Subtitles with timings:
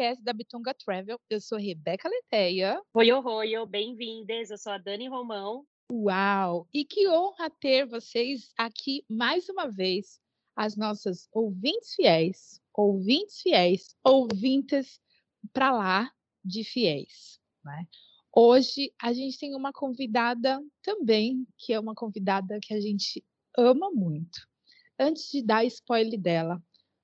[0.00, 1.20] Podcast da Bitonga Travel.
[1.28, 2.80] Eu sou Rebeca Leteia.
[2.94, 4.50] Oi, oi, oi, bem-vindas.
[4.50, 5.66] Eu sou a Dani Romão.
[5.92, 6.66] Uau!
[6.72, 10.18] E que honra ter vocês aqui mais uma vez,
[10.56, 14.98] as nossas ouvintes fiéis, ouvintes fiéis, ouvintes
[15.52, 16.10] para lá
[16.42, 17.38] de fiéis.
[17.62, 17.86] Né?
[18.34, 23.22] Hoje a gente tem uma convidada também, que é uma convidada que a gente
[23.54, 24.48] ama muito.
[24.98, 26.58] Antes de dar spoiler dela,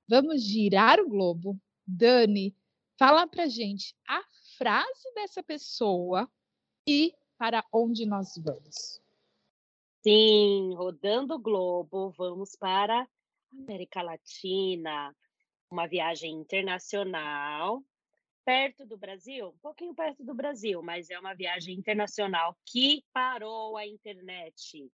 [0.08, 1.60] vamos girar o globo.
[1.86, 2.56] Dani,
[2.98, 4.22] fala pra gente a
[4.56, 6.30] frase dessa pessoa
[6.86, 9.00] e para onde nós vamos.
[10.02, 13.08] Sim, rodando o globo, vamos para
[13.52, 15.14] América Latina,
[15.70, 17.82] uma viagem internacional,
[18.44, 23.76] perto do Brasil, um pouquinho perto do Brasil, mas é uma viagem internacional que parou
[23.76, 24.88] a internet,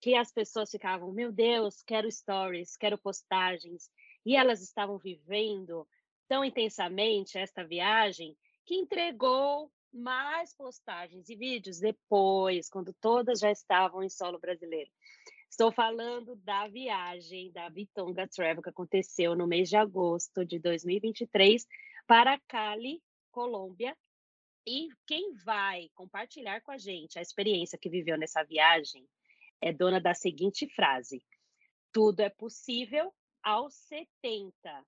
[0.00, 3.90] que as pessoas ficavam, meu Deus, quero stories, quero postagens,
[4.26, 5.88] e elas estavam vivendo
[6.32, 14.02] tão intensamente esta viagem que entregou mais postagens e vídeos depois, quando todas já estavam
[14.02, 14.90] em solo brasileiro.
[15.50, 21.66] Estou falando da viagem da Bitonga Travel que aconteceu no mês de agosto de 2023
[22.06, 23.94] para Cali, Colômbia.
[24.66, 29.06] E quem vai compartilhar com a gente a experiência que viveu nessa viagem
[29.60, 31.22] é dona da seguinte frase:
[31.92, 34.82] Tudo é possível aos 70.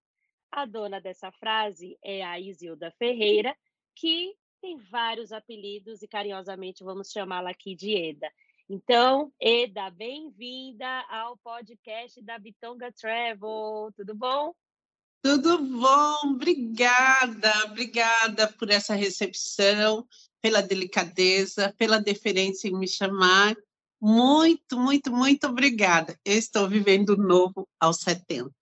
[0.56, 3.56] A dona dessa frase é a Isilda Ferreira,
[3.92, 8.30] que tem vários apelidos e carinhosamente vamos chamá-la aqui de Eda.
[8.70, 13.90] Então, Eda, bem-vinda ao podcast da Bitonga Travel.
[13.96, 14.54] Tudo bom?
[15.24, 20.06] Tudo bom, obrigada, obrigada por essa recepção,
[20.40, 23.56] pela delicadeza, pela deferência em me chamar.
[24.00, 26.16] Muito, muito, muito obrigada.
[26.24, 28.52] Eu estou vivendo novo aos 70.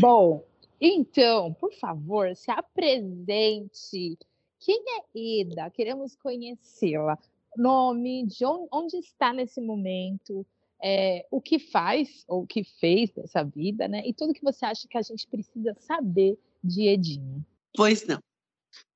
[0.00, 0.42] Bom,
[0.80, 4.18] então, por favor, se apresente.
[4.58, 5.70] Quem é Eda?
[5.70, 7.18] Queremos conhecê-la.
[7.56, 10.46] Nome, de onde, está nesse momento,
[10.82, 14.02] é, o que faz ou o que fez dessa vida, né?
[14.06, 17.46] E tudo que você acha que a gente precisa saber de Edinha.
[17.74, 18.18] Pois não.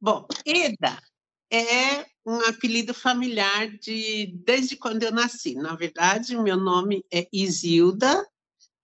[0.00, 1.02] Bom, Eda
[1.50, 5.54] é um apelido familiar de desde quando eu nasci.
[5.54, 8.26] Na verdade, meu nome é Isilda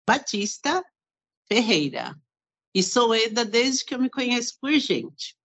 [0.07, 0.83] Batista
[1.47, 2.15] Ferreira.
[2.75, 5.35] E sou Eda desde que eu me conheço por gente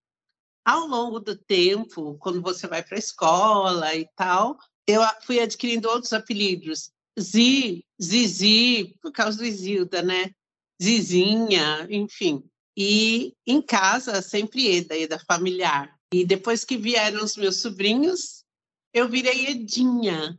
[0.64, 5.88] ao longo do tempo, quando você vai para a escola e tal, eu fui adquirindo
[5.88, 6.90] outros apelidos.
[7.18, 10.30] Zi, Zizi, por causa do Isilda, né?
[10.82, 12.42] Zizinha, enfim.
[12.76, 15.94] E em casa, sempre Eda, Eda familiar.
[16.12, 18.44] E depois que vieram os meus sobrinhos,
[18.94, 20.38] eu virei Edinha.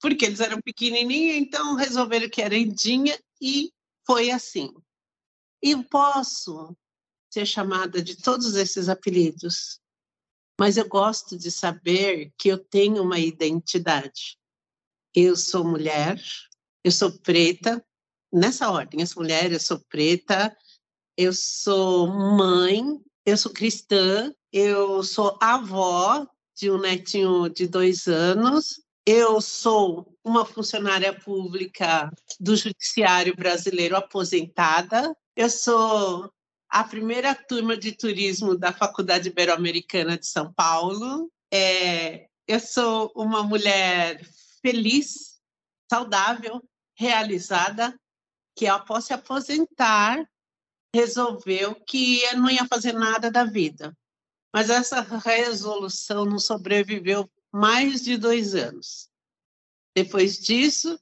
[0.00, 3.70] Porque eles eram pequenininhos, então resolveram que era Edinha e
[4.06, 4.72] foi assim.
[5.66, 6.76] E posso
[7.32, 9.80] ser chamada de todos esses apelidos,
[10.60, 14.38] mas eu gosto de saber que eu tenho uma identidade.
[15.14, 16.22] Eu sou mulher,
[16.84, 17.82] eu sou preta,
[18.30, 20.54] nessa ordem, eu sou mulher, eu sou preta,
[21.16, 28.83] eu sou mãe, eu sou cristã, eu sou avó de um netinho de dois anos,
[29.06, 32.10] eu sou uma funcionária pública
[32.40, 36.32] do Judiciário Brasileiro aposentada, eu sou
[36.68, 41.30] a primeira turma de turismo da Faculdade Ibero-Americana de São Paulo.
[41.52, 44.24] É, eu sou uma mulher
[44.62, 45.40] feliz,
[45.90, 46.62] saudável,
[46.96, 47.98] realizada,
[48.56, 50.28] que após se aposentar,
[50.94, 53.96] resolveu que não ia fazer nada da vida.
[54.52, 59.08] Mas essa resolução não sobreviveu mais de dois anos.
[59.94, 60.98] Depois disso,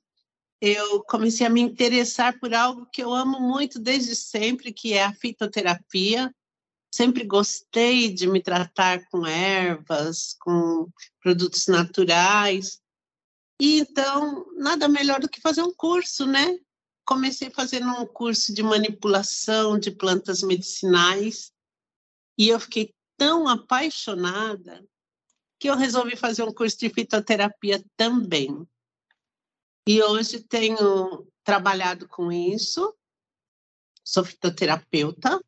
[0.60, 5.02] eu comecei a me interessar por algo que eu amo muito desde sempre, que é
[5.02, 6.30] a fitoterapia.
[6.94, 10.90] Sempre gostei de me tratar com ervas, com
[11.22, 12.82] produtos naturais.
[13.58, 16.58] E então, nada melhor do que fazer um curso, né?
[17.06, 21.50] Comecei fazendo um curso de manipulação de plantas medicinais
[22.36, 24.86] e eu fiquei tão apaixonada
[25.62, 28.66] que eu resolvi fazer um curso de fitoterapia também.
[29.86, 32.92] E hoje tenho trabalhado com isso,
[34.04, 35.40] sou fitoterapeuta,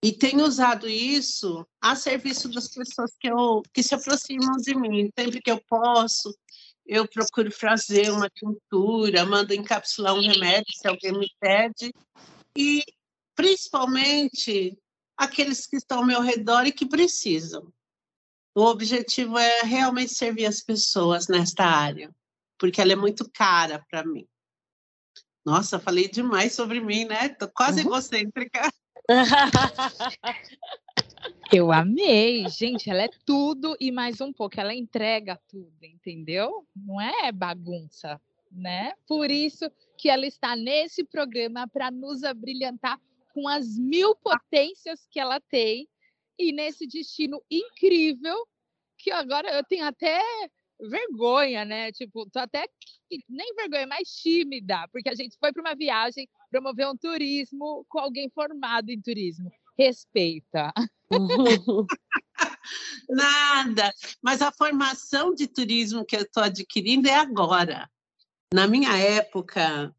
[0.00, 5.10] E tenho usado isso a serviço das pessoas que, eu, que se aproximam de mim.
[5.18, 6.32] Sempre que eu posso,
[6.86, 11.92] eu procuro fazer uma tintura, mando encapsular um remédio se alguém me pede.
[12.56, 12.84] E,
[13.34, 14.78] principalmente,
[15.16, 17.72] aqueles que estão ao meu redor e que precisam.
[18.58, 22.12] O objetivo é realmente servir as pessoas nesta área,
[22.58, 24.26] porque ela é muito cara para mim.
[25.46, 27.28] Nossa, falei demais sobre mim, né?
[27.28, 27.86] Tô quase Uhum.
[27.86, 28.68] egocêntrica.
[31.52, 32.90] Eu amei, gente.
[32.90, 34.58] Ela é tudo e mais um pouco.
[34.58, 36.66] Ela entrega tudo, entendeu?
[36.74, 38.20] Não é bagunça,
[38.50, 38.92] né?
[39.06, 42.98] Por isso que ela está nesse programa para nos abrilhantar
[43.32, 45.88] com as mil potências que ela tem
[46.38, 48.46] e nesse destino incrível
[48.96, 50.22] que agora eu tenho até
[50.80, 51.90] vergonha, né?
[51.92, 52.68] Tipo, tô até
[53.28, 57.98] nem vergonha, mais tímida, porque a gente foi para uma viagem promover um turismo com
[57.98, 59.50] alguém formado em turismo.
[59.76, 60.72] Respeita.
[63.08, 63.92] Nada.
[64.22, 67.90] Mas a formação de turismo que eu estou adquirindo é agora.
[68.52, 69.94] Na minha época,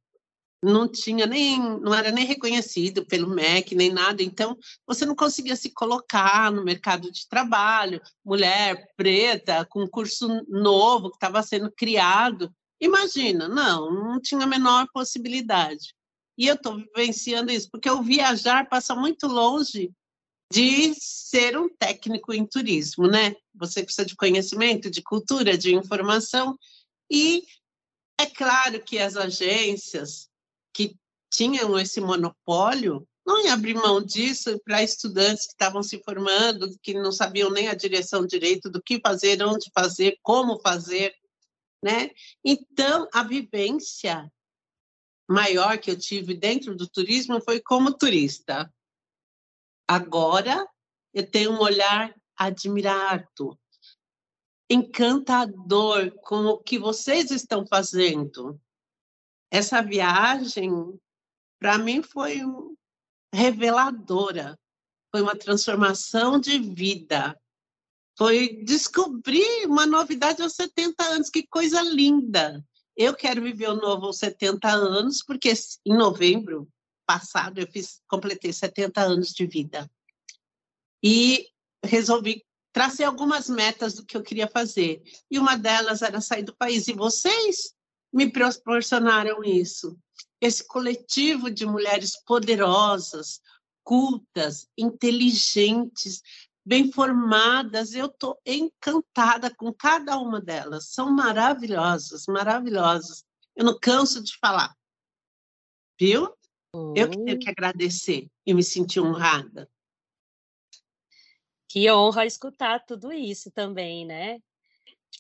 [0.64, 4.22] não tinha nem, não era nem reconhecido pelo MEC, nem nada.
[4.22, 8.02] Então, você não conseguia se colocar no mercado de trabalho.
[8.24, 12.54] Mulher preta, com curso novo que estava sendo criado.
[12.82, 15.94] Imagina, não, não tinha a menor possibilidade.
[16.38, 19.92] E eu estou vivenciando isso, porque o viajar passa muito longe
[20.52, 23.36] de ser um técnico em turismo, né?
[23.54, 26.58] Você precisa de conhecimento, de cultura, de informação.
[27.12, 27.44] E
[28.20, 30.29] é claro que as agências
[30.74, 30.96] que
[31.32, 36.96] tinham esse monopólio não iam abrir mão disso para estudantes que estavam se formando, que
[36.96, 41.14] não sabiam nem a direção direito do que fazer, onde fazer, como fazer,
[41.84, 42.10] né?
[42.44, 44.32] Então, a vivência
[45.30, 48.74] maior que eu tive dentro do turismo foi como turista.
[49.88, 50.68] Agora,
[51.14, 53.60] eu tenho um olhar admirado,
[54.70, 58.60] encantador com o que vocês estão fazendo.
[59.52, 60.72] Essa viagem,
[61.60, 62.42] para mim, foi
[63.34, 64.58] reveladora.
[65.12, 67.40] Foi uma transformação de vida.
[68.18, 71.30] Foi descobrir uma novidade aos 70 anos.
[71.30, 72.64] Que coisa linda!
[72.96, 75.54] Eu quero viver o novo aos 70 anos, porque
[75.86, 76.68] em novembro
[77.08, 79.90] passado eu fiz, completei 70 anos de vida.
[81.02, 81.48] E
[81.84, 85.02] resolvi tracei algumas metas do que eu queria fazer.
[85.32, 86.88] E uma delas era sair do país.
[86.88, 87.74] E vocês
[88.12, 89.98] me proporcionaram isso.
[90.42, 93.42] Esse coletivo de mulheres poderosas,
[93.84, 96.22] cultas, inteligentes,
[96.66, 97.94] bem formadas.
[97.94, 100.90] Eu estou encantada com cada uma delas.
[100.90, 103.26] São maravilhosas, maravilhosas.
[103.56, 104.76] Eu não canso de falar.
[106.00, 106.34] Viu?
[106.96, 109.70] Eu que tenho que agradecer e me sentir honrada.
[111.68, 114.40] Que honra escutar tudo isso também, né?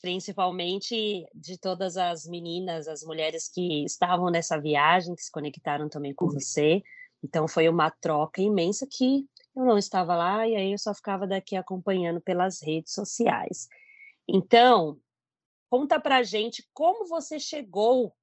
[0.01, 6.13] Principalmente de todas as meninas, as mulheres que estavam nessa viagem, que se conectaram também
[6.13, 6.81] com você.
[7.23, 11.27] Então foi uma troca imensa que eu não estava lá e aí eu só ficava
[11.27, 13.67] daqui acompanhando pelas redes sociais.
[14.27, 14.97] Então,
[15.69, 18.15] conta pra gente como você chegou,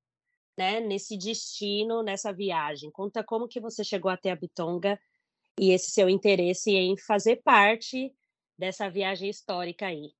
[0.57, 2.91] né, nesse destino, nessa viagem.
[2.91, 4.99] Conta como que você chegou até a Bitonga
[5.61, 8.15] e esse seu interesse em fazer parte
[8.59, 10.13] dessa viagem histórica aí.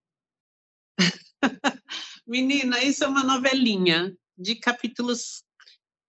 [2.27, 5.45] Menina, isso é uma novelinha de capítulos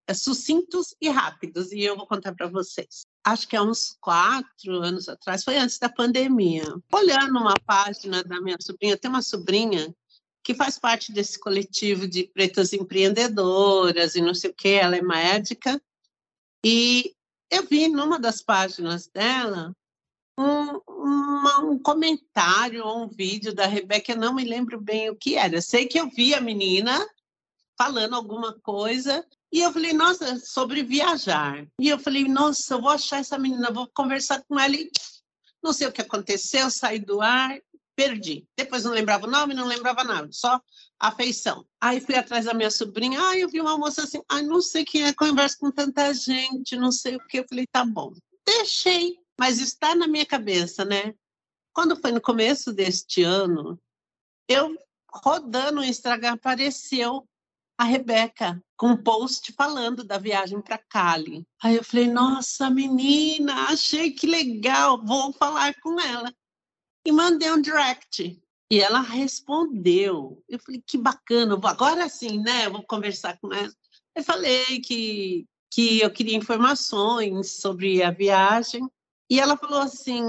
[0.08, 3.06] eh, sucintos e rápidos, e eu vou contar para vocês.
[3.24, 6.64] Acho que há uns quatro anos atrás, foi antes da pandemia.
[6.92, 9.94] Olhando uma página da minha sobrinha, tem uma sobrinha
[10.42, 15.02] que faz parte desse coletivo de pretas empreendedoras e não sei o que, ela é
[15.02, 15.80] médica,
[16.64, 17.14] e
[17.50, 19.74] eu vi numa das páginas dela
[20.38, 25.36] um, um comentário ou um vídeo da Rebeca, eu não me lembro bem o que
[25.36, 25.60] era.
[25.60, 27.04] Sei que eu vi a menina
[27.76, 31.66] falando alguma coisa e eu falei, nossa, sobre viajar.
[31.80, 34.90] E eu falei, nossa, eu vou achar essa menina, vou conversar com ela e
[35.62, 37.58] não sei o que aconteceu, saí do ar,
[37.96, 38.46] perdi.
[38.56, 40.60] Depois não lembrava o nome, não lembrava nada, só
[41.00, 41.66] a feição.
[41.80, 44.84] Aí fui atrás da minha sobrinha, ah, eu vi uma moça assim, ah, não sei
[44.84, 47.40] quem é, conversa com tanta gente, não sei o que.
[47.40, 48.12] Eu falei, tá bom.
[48.46, 51.14] Deixei, mas está na minha cabeça, né?
[51.72, 53.80] Quando foi no começo deste ano,
[54.48, 54.76] eu
[55.10, 57.26] rodando o Instagram, apareceu
[57.78, 61.46] a Rebeca com um post falando da viagem para Cali.
[61.62, 66.34] Aí eu falei, nossa, menina, achei que legal, vou falar com ela.
[67.06, 68.40] E mandei um direct.
[68.70, 70.42] E ela respondeu.
[70.48, 72.68] Eu falei, que bacana, agora sim, né?
[72.68, 73.72] Vou conversar com ela.
[74.14, 78.86] Eu falei que, que eu queria informações sobre a viagem.
[79.30, 80.22] E ela falou assim: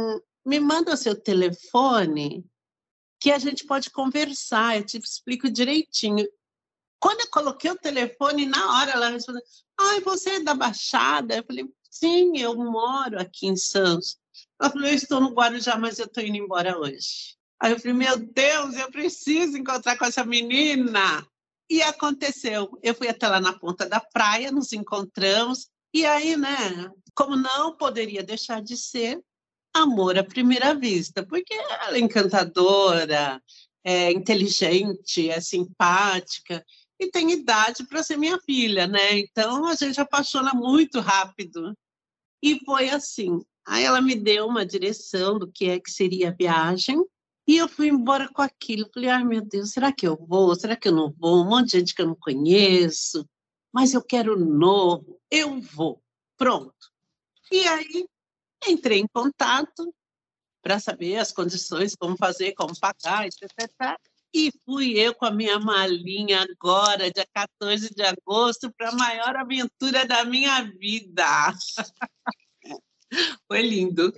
[0.45, 2.45] me manda o seu telefone
[3.19, 6.27] que a gente pode conversar, eu te explico direitinho.
[6.99, 9.41] Quando eu coloquei o telefone, na hora ela respondeu:
[9.79, 11.35] Ai, você é da Baixada?
[11.35, 14.17] Eu falei: Sim, eu moro aqui em Santos.
[14.59, 17.37] Ela falou: Eu estou no Guarujá, mas eu estou indo embora hoje.
[17.59, 21.25] Aí eu falei: Meu Deus, eu preciso encontrar com essa menina.
[21.69, 22.77] E aconteceu.
[22.81, 25.69] Eu fui até lá na ponta da praia, nos encontramos.
[25.93, 29.21] E aí, né, como não poderia deixar de ser,
[29.73, 33.43] amor à primeira vista, porque ela é encantadora,
[33.83, 36.65] é inteligente, é simpática
[36.97, 39.19] e tem idade para ser minha filha, né?
[39.19, 41.77] Então a gente apaixona muito rápido.
[42.41, 43.41] E foi assim.
[43.67, 47.03] Aí ela me deu uma direção do que é que seria a viagem.
[47.45, 48.89] E eu fui embora com aquilo.
[48.93, 50.55] Falei, ai meu Deus, será que eu vou?
[50.55, 51.43] Será que eu não vou?
[51.43, 53.27] Um monte de gente que eu não conheço.
[53.73, 55.19] Mas eu quero novo.
[55.29, 56.01] Eu vou.
[56.37, 56.89] Pronto.
[57.51, 58.07] E aí
[58.67, 59.93] entrei em contato
[60.61, 63.97] para saber as condições, como fazer, como pagar, etc.
[64.33, 69.35] E fui eu com a minha malinha agora, dia 14 de agosto, para a maior
[69.35, 71.25] aventura da minha vida.
[73.47, 74.13] Foi lindo.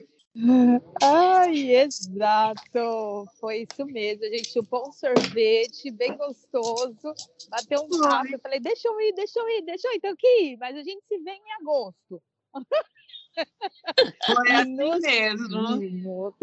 [1.01, 3.25] Ai, exato.
[3.39, 4.25] Foi isso mesmo.
[4.25, 7.13] A gente chupou um sorvete bem gostoso,
[7.49, 8.33] bateu um papo.
[8.33, 10.57] Eu falei, deixa eu ir, deixa eu ir, deixa eu ir, tenho que ir.
[10.57, 12.21] Mas a gente se vê em agosto.
[14.25, 16.35] Foi assim mesmo.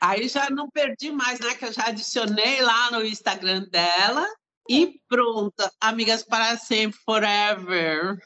[0.00, 1.54] Aí já não perdi mais, né?
[1.54, 4.26] Que eu já adicionei lá no Instagram dela.
[4.70, 8.18] E pronto, amigas para sempre, forever.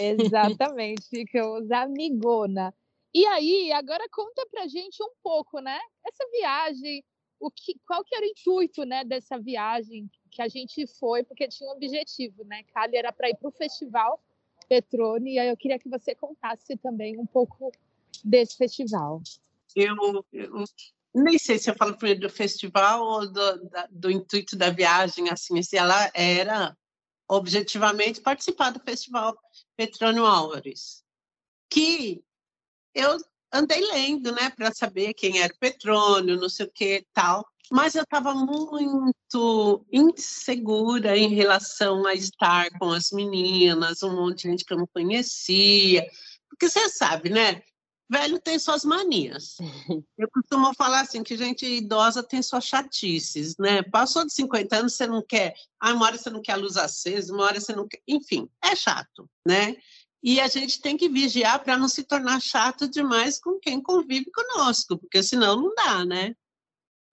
[0.00, 2.74] Exatamente, ficamos amigona.
[3.14, 5.78] E aí, agora conta pra gente um pouco, né?
[6.04, 7.04] Essa viagem,
[7.38, 11.46] o que, qual que era o intuito, né, dessa viagem que a gente foi, porque
[11.46, 12.64] tinha um objetivo, né?
[12.74, 14.20] Cali era para ir para o festival
[14.68, 17.72] Petrone, e aí eu queria que você contasse também um pouco
[18.24, 19.22] desse festival.
[19.74, 20.64] Eu, eu
[21.14, 25.30] nem sei se eu falo primeiro do festival ou do, da, do intuito da viagem,
[25.30, 26.76] assim, se ela era
[27.28, 29.38] objetivamente participar do festival
[29.76, 31.04] Petrônio Álvares,
[31.70, 32.22] que
[32.94, 33.16] eu
[33.52, 38.02] andei lendo, né, para saber quem era Petrônio, não sei o que tal mas eu
[38.02, 44.72] estava muito insegura em relação a estar com as meninas, um monte de gente que
[44.72, 46.06] eu não conhecia,
[46.48, 47.62] porque você sabe, né?
[48.10, 49.56] Velho tem suas manias.
[50.16, 53.82] Eu costumo falar assim que gente idosa tem suas chatices, né?
[53.82, 56.78] Passou de 50 anos, você não quer, ah, uma hora você não quer a luz
[56.78, 59.76] acesa, uma hora você não quer, enfim, é chato, né?
[60.22, 64.30] E a gente tem que vigiar para não se tornar chato demais com quem convive
[64.32, 66.34] conosco, porque senão não dá, né?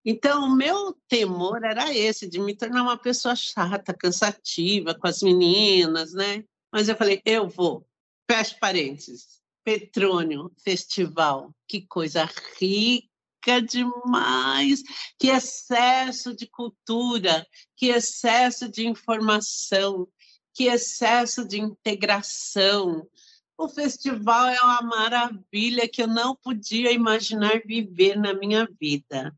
[0.08, 5.24] Então, o meu temor era esse, de me tornar uma pessoa chata, cansativa com as
[5.24, 6.44] meninas, né?
[6.72, 7.88] Mas eu falei, eu vou.
[8.30, 9.42] Feche parênteses.
[9.64, 14.84] Petrônio Festival, que coisa rica demais,
[15.18, 17.44] que excesso de cultura,
[17.76, 20.08] que excesso de informação,
[20.54, 23.08] que excesso de integração.
[23.58, 29.36] O festival é uma maravilha que eu não podia imaginar viver na minha vida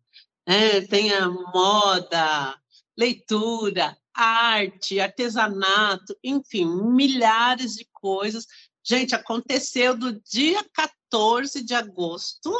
[0.47, 0.81] né?
[0.81, 2.57] tem a moda,
[2.97, 8.47] leitura, arte, artesanato, enfim, milhares de coisas.
[8.83, 12.51] Gente, aconteceu do dia 14 de agosto,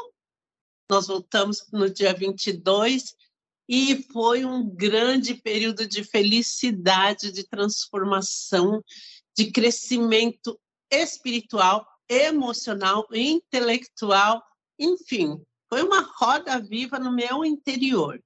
[0.89, 3.15] nós voltamos no dia 22,
[3.70, 8.82] e foi um grande período de felicidade, de transformação,
[9.36, 10.58] de crescimento
[10.89, 14.41] espiritual, emocional, intelectual,
[14.79, 18.21] enfim, foi uma roda viva no meu interior.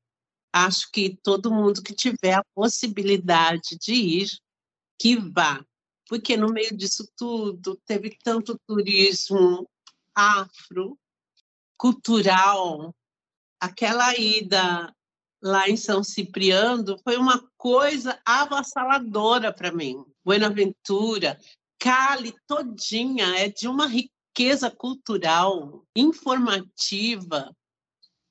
[0.53, 4.29] Acho que todo mundo que tiver a possibilidade de ir,
[4.99, 5.63] que vá.
[6.07, 9.67] Porque no meio disso tudo teve tanto turismo
[10.13, 10.99] afro,
[11.77, 12.93] cultural,
[13.59, 14.93] aquela ida
[15.41, 20.03] lá em São Cipriano foi uma coisa avassaladora para mim.
[20.23, 21.39] Buenaventura,
[21.79, 27.53] Cali todinha é de uma riqueza riqueza cultural, informativa,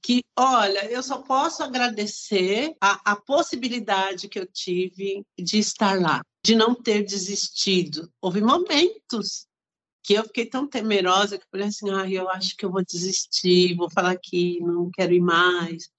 [0.03, 6.23] que, olha, eu só posso agradecer a, a possibilidade que eu tive de estar lá,
[6.43, 8.11] de não ter desistido.
[8.21, 9.47] Houve momentos
[10.03, 12.83] que eu fiquei tão temerosa que eu falei assim, ah, eu acho que eu vou
[12.83, 15.91] desistir, vou falar que não quero ir mais.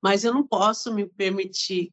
[0.00, 1.92] Mas eu não posso me permitir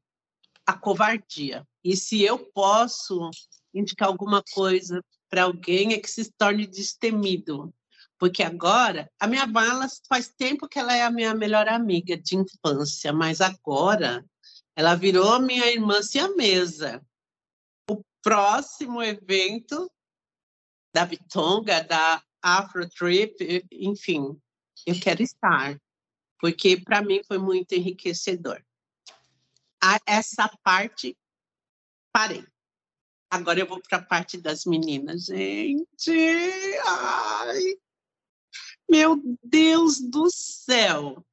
[0.68, 1.68] a covardia.
[1.84, 3.32] E se eu posso
[3.74, 7.74] indicar alguma coisa para alguém é que se torne destemido.
[8.18, 12.36] Porque agora, a minha bala faz tempo que ela é a minha melhor amiga de
[12.36, 14.26] infância, mas agora
[14.76, 17.02] ela virou minha irmã siamesa.
[17.90, 19.90] O próximo evento
[20.94, 24.38] da Bitonga, da Afro Trip, enfim,
[24.86, 25.80] eu quero estar,
[26.40, 28.62] porque para mim foi muito enriquecedor.
[29.82, 31.18] A, essa parte,
[32.12, 32.46] parei.
[33.30, 35.26] Agora eu vou para a parte das meninas.
[35.26, 36.12] Gente,
[36.86, 37.76] ai,
[38.90, 41.24] meu Deus do céu!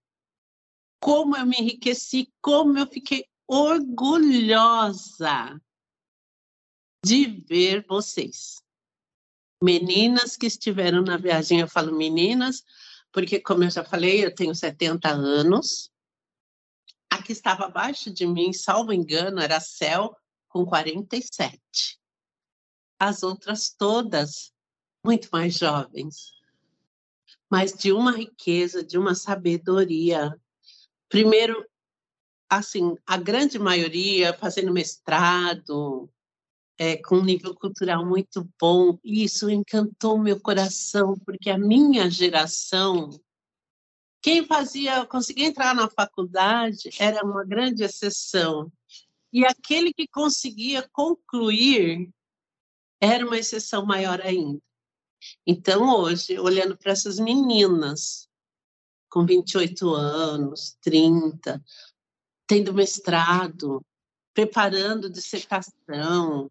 [1.01, 5.01] Como eu me enriqueci, como eu fiquei orgulhosa
[7.05, 8.63] de ver vocês.
[9.63, 12.63] Meninas que estiveram na viagem, eu falo meninas,
[13.13, 15.91] porque, como eu já falei, eu tenho 70 anos.
[17.11, 20.15] A que estava abaixo de mim, salvo engano, era a Cel,
[20.57, 21.61] com 47.
[22.99, 24.55] As outras todas
[25.05, 26.33] muito mais jovens,
[27.51, 30.35] mas de uma riqueza, de uma sabedoria.
[31.11, 31.63] Primeiro,
[32.49, 36.09] assim, a grande maioria fazendo mestrado,
[36.79, 42.11] é, com um nível cultural muito bom, e isso encantou meu coração, porque a minha
[42.11, 43.11] geração,
[44.23, 48.73] quem fazia, conseguia entrar na faculdade era uma grande exceção,
[49.37, 52.11] e aquele que conseguia concluir
[52.99, 54.63] era uma exceção maior ainda.
[55.47, 58.31] Então, hoje, olhando para essas meninas
[59.11, 61.63] com 28 anos, 30,
[62.47, 63.85] tendo mestrado,
[64.33, 66.51] preparando dissertação,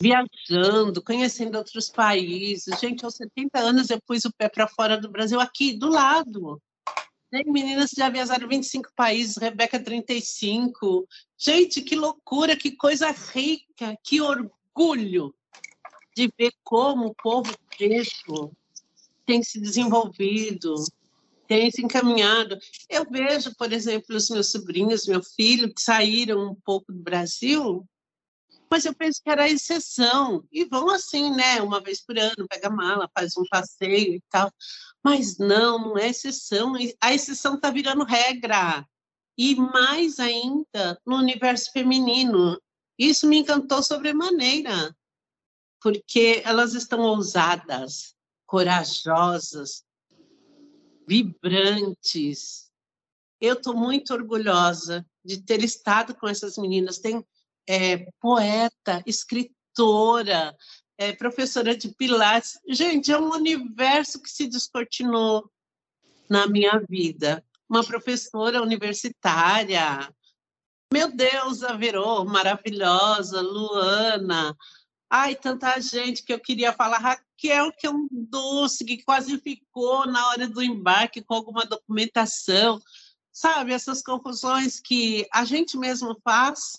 [0.00, 2.80] viajando, conhecendo outros países.
[2.80, 6.60] Gente, aos 70 anos eu pus o pé para fora do Brasil, aqui do lado.
[7.30, 11.06] Tem meninas que já viajaram 25 países, Rebeca 35.
[11.36, 15.34] Gente, que loucura, que coisa rica, que orgulho
[16.16, 18.52] de ver como o povo preto
[19.26, 20.74] tem se desenvolvido,
[21.48, 22.56] tem se encaminhado.
[22.88, 27.84] Eu vejo, por exemplo, os meus sobrinhos, meu filho, que saíram um pouco do Brasil,
[28.70, 30.44] mas eu penso que era exceção.
[30.50, 31.60] E vão assim, né?
[31.62, 34.50] Uma vez por ano, pega mala, faz um passeio e tal.
[35.04, 36.74] Mas não, não é exceção.
[37.00, 38.86] A exceção está virando regra.
[39.38, 42.60] E mais ainda no universo feminino.
[42.98, 44.96] Isso me encantou sobremaneira,
[45.82, 48.14] porque elas estão ousadas,
[48.46, 49.84] corajosas,
[51.06, 52.70] vibrantes.
[53.38, 56.98] Eu estou muito orgulhosa de ter estado com essas meninas.
[56.98, 57.22] Tem
[57.68, 60.56] é, poeta, escritora,
[60.98, 62.58] é, professora de Pilates.
[62.68, 65.50] Gente, é um universo que se descortinou
[66.28, 67.44] na minha vida.
[67.68, 70.08] Uma professora universitária.
[70.92, 74.56] Meu Deus, a Verô, maravilhosa, Luana.
[75.10, 76.98] Ai, tanta gente que eu queria falar.
[76.98, 82.80] Raquel, que é um doce, que quase ficou na hora do embarque com alguma documentação.
[83.32, 86.72] Sabe, essas confusões que a gente mesmo faz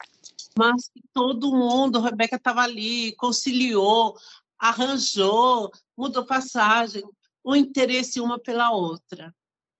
[0.57, 4.17] mas todo mundo, a Rebeca estava ali, conciliou,
[4.57, 7.03] arranjou, mudou passagem,
[7.43, 9.33] o interesse uma pela outra.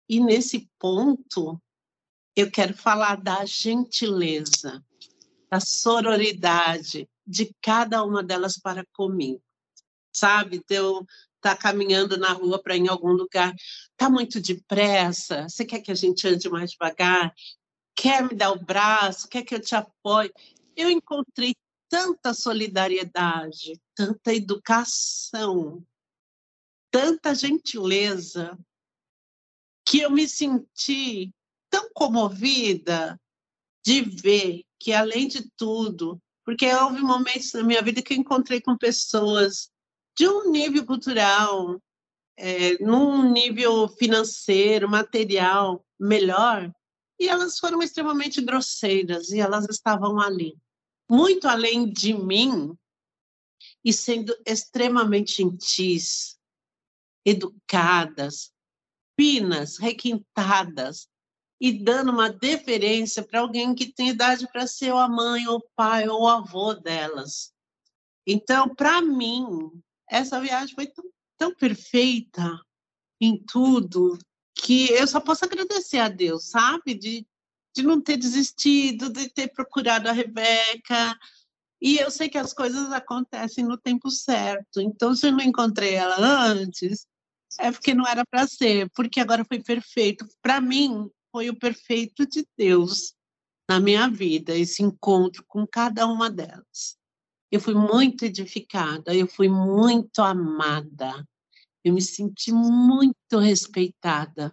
[0.08, 1.62] E nesse ponto,
[2.36, 4.84] eu quero falar da gentileza,
[5.50, 9.42] da sororidade de cada uma delas para comigo.
[10.14, 11.06] Sabe, eu
[11.42, 13.54] tá caminhando na rua para ir em algum lugar,
[13.96, 17.34] tá muito depressa, você quer que a gente ande mais devagar?
[17.96, 19.28] Quer me dar o braço?
[19.28, 20.32] Quer que eu te apoie?
[20.78, 21.56] Eu encontrei
[21.90, 25.84] tanta solidariedade, tanta educação,
[26.92, 28.58] tanta gentileza,
[29.86, 31.34] que eu me senti
[31.70, 33.20] tão comovida
[33.84, 38.62] de ver que, além de tudo, porque houve momentos na minha vida que eu encontrei
[38.62, 39.72] com pessoas
[40.16, 41.82] de um nível cultural,
[42.38, 46.72] é, num nível financeiro, material melhor,
[47.20, 50.56] e elas foram extremamente grosseiras e elas estavam ali
[51.10, 52.78] muito além de mim
[53.84, 56.38] e sendo extremamente gentis,
[57.26, 58.52] educadas,
[59.20, 61.08] finas, requintadas
[61.60, 66.08] e dando uma deferência para alguém que tem idade para ser a mãe, ou pai,
[66.08, 67.54] ou avô delas.
[68.26, 69.46] Então, para mim,
[70.08, 71.06] essa viagem foi tão,
[71.38, 72.60] tão perfeita
[73.20, 74.20] em tudo
[74.54, 76.94] que eu só posso agradecer a Deus, sabe?
[76.94, 77.26] De
[77.78, 81.18] de não ter desistido, de ter procurado a Rebeca.
[81.80, 84.82] E eu sei que as coisas acontecem no tempo certo.
[84.82, 87.06] Então, se eu não encontrei ela antes,
[87.60, 90.28] é porque não era para ser, porque agora foi perfeito.
[90.42, 93.14] Para mim, foi o perfeito de Deus
[93.70, 96.98] na minha vida, esse encontro com cada uma delas.
[97.52, 101.24] Eu fui muito edificada, eu fui muito amada,
[101.84, 104.52] eu me senti muito respeitada.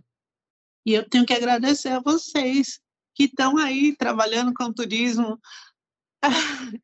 [0.87, 2.80] E eu tenho que agradecer a vocês
[3.14, 5.40] que estão aí trabalhando com turismo,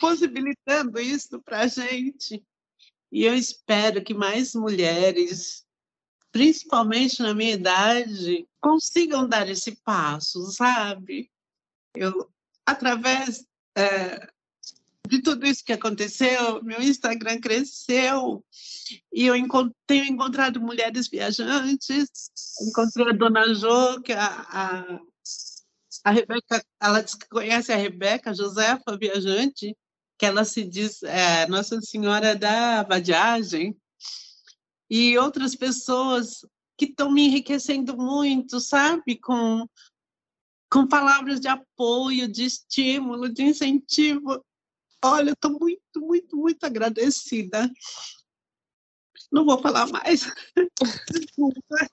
[0.00, 2.44] possibilitando isso para a gente.
[3.10, 5.66] E eu espero que mais mulheres,
[6.30, 11.30] principalmente na minha idade, consigam dar esse passo, sabe?
[11.94, 12.30] Eu,
[12.66, 13.46] através
[13.76, 14.32] é,
[15.12, 18.42] de tudo isso que aconteceu, meu Instagram cresceu
[19.12, 22.08] e eu encont tenho encontrado mulheres viajantes.
[22.66, 25.00] Encontrei a Dona Jo, que é a, a,
[26.04, 29.76] a Rebeca, ela conhece a Rebeca Josefa, viajante,
[30.18, 33.76] que ela se diz é, Nossa Senhora da Vadiagem,
[34.88, 36.40] e outras pessoas
[36.78, 39.68] que estão me enriquecendo muito, sabe, com,
[40.70, 44.42] com palavras de apoio, de estímulo, de incentivo.
[45.04, 47.70] Olha, estou muito, muito, muito agradecida.
[49.30, 50.22] Não vou falar mais.
[51.10, 51.88] Desculpa.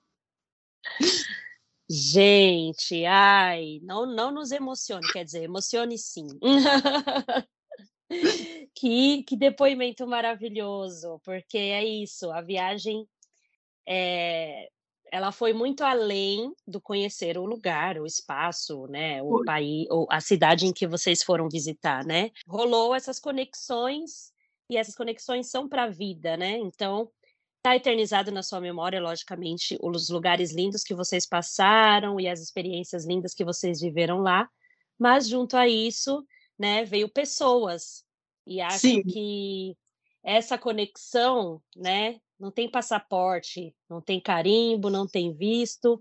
[1.90, 6.28] Gente, ai, não, não nos emocione, quer dizer, emocione sim.
[8.76, 13.08] que, que depoimento maravilhoso, porque é isso, a viagem
[13.88, 14.70] é,
[15.12, 20.20] ela foi muito além do conhecer o lugar, o espaço, né, o país, ou a
[20.22, 22.32] cidade em que vocês foram visitar, né?
[22.48, 24.32] Rolou essas conexões
[24.70, 26.58] e essas conexões são para a vida, né?
[26.58, 27.10] Então,
[27.58, 33.06] está eternizado na sua memória, logicamente, os lugares lindos que vocês passaram e as experiências
[33.06, 34.50] lindas que vocês viveram lá,
[34.98, 36.26] mas junto a isso,
[36.58, 38.04] né, veio pessoas.
[38.48, 39.04] E acho Sim.
[39.04, 39.78] que
[40.24, 46.00] essa conexão, né, não tem passaporte, não tem carimbo, não tem visto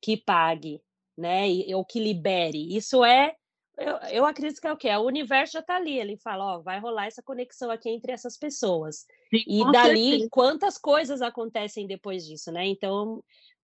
[0.00, 0.80] que pague,
[1.16, 1.48] né?
[1.50, 2.76] E, ou que libere.
[2.76, 3.34] Isso é,
[3.76, 4.88] eu, eu acredito que é o quê?
[4.90, 5.98] O universo já está ali.
[5.98, 9.06] Ele fala, ó, vai rolar essa conexão aqui entre essas pessoas.
[9.30, 10.28] Sim, E dali, certeza.
[10.30, 12.66] quantas coisas acontecem depois disso, né?
[12.66, 13.22] Então,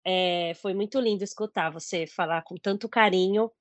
[0.04, 3.52] é, foi muito lindo escutar você falar com tanto carinho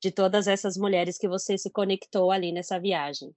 [0.00, 3.34] de todas essas mulheres que você se conectou ali nessa viagem.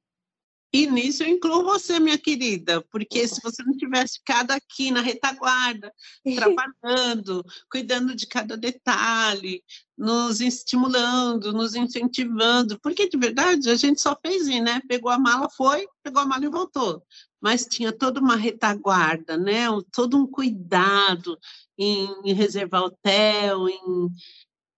[0.72, 5.02] E nisso eu incluo você, minha querida, porque se você não tivesse ficado aqui na
[5.02, 5.92] retaguarda,
[6.84, 9.64] trabalhando, cuidando de cada detalhe,
[9.98, 14.80] nos estimulando, nos incentivando, porque de verdade a gente só fez ir, né?
[14.88, 17.04] Pegou a mala, foi, pegou a mala e voltou.
[17.42, 19.66] Mas tinha toda uma retaguarda, né?
[19.92, 21.40] Todo um cuidado
[21.78, 24.10] em, em reservar hotel, em,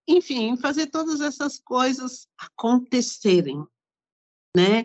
[0.08, 3.62] enfim, em fazer todas essas coisas acontecerem,
[4.56, 4.84] né?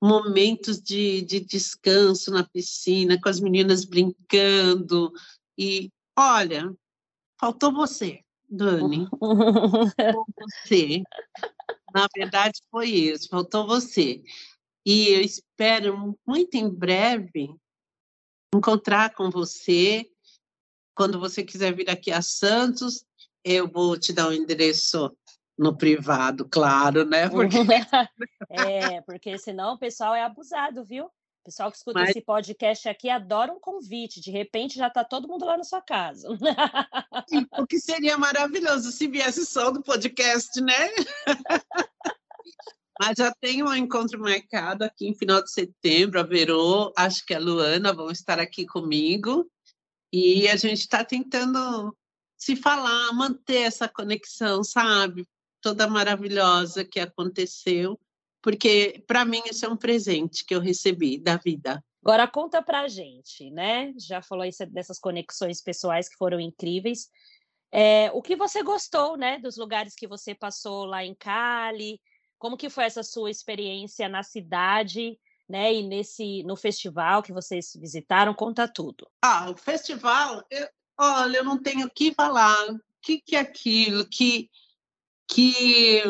[0.00, 5.12] Momentos de, de descanso na piscina, com as meninas brincando.
[5.58, 6.74] E, olha,
[7.38, 9.06] faltou você, Dani.
[9.18, 11.02] Faltou você.
[11.92, 14.22] Na verdade, foi isso, faltou você.
[14.86, 17.54] E eu espero muito em breve
[18.54, 20.10] encontrar com você.
[20.94, 23.04] Quando você quiser vir aqui a Santos,
[23.44, 25.10] eu vou te dar o endereço
[25.58, 27.28] no privado, claro, né?
[27.30, 27.56] Porque
[28.48, 31.04] é, porque senão o pessoal é abusado, viu?
[31.06, 34.20] O pessoal que escuta Mas- esse podcast aqui adora um convite.
[34.20, 36.28] De repente já está todo mundo lá na sua casa.
[37.58, 40.90] o que seria maravilhoso se viesse só do podcast, né?
[43.00, 47.32] Mas já tem um encontro marcado aqui em final de setembro, a Verô, acho que
[47.32, 49.50] a Luana vão estar aqui comigo.
[50.12, 51.96] E a gente está tentando
[52.36, 55.26] se falar, manter essa conexão, sabe?
[55.60, 57.98] Toda maravilhosa que aconteceu,
[58.42, 61.84] porque para mim isso é um presente que eu recebi da vida.
[62.02, 63.92] Agora conta pra gente, né?
[63.98, 67.10] Já falou isso dessas conexões pessoais que foram incríveis.
[67.70, 72.00] É, o que você gostou, né, dos lugares que você passou lá em Cali?
[72.38, 75.74] Como que foi essa sua experiência na cidade, né?
[75.74, 78.32] E nesse no festival que vocês visitaram?
[78.32, 79.06] Conta tudo.
[79.22, 80.68] Ah, o festival, eu-
[80.98, 82.70] olha, eu não tenho o que falar.
[82.70, 84.06] O que, que é aquilo?
[84.08, 84.50] Que,
[85.30, 86.02] que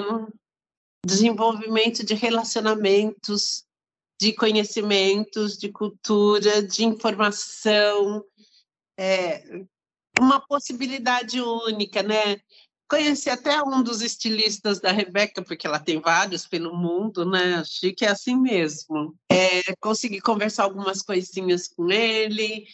[1.05, 3.65] desenvolvimento de relacionamentos,
[4.21, 8.25] de conhecimentos, de cultura, de informação,
[8.99, 9.43] é
[10.19, 12.41] uma possibilidade única, né?
[12.89, 17.55] Conheci até um dos estilistas da Rebeca, porque ela tem vários pelo mundo, né?
[17.55, 19.15] Achei que é assim mesmo.
[19.31, 22.67] É, consegui conversar algumas coisinhas com ele,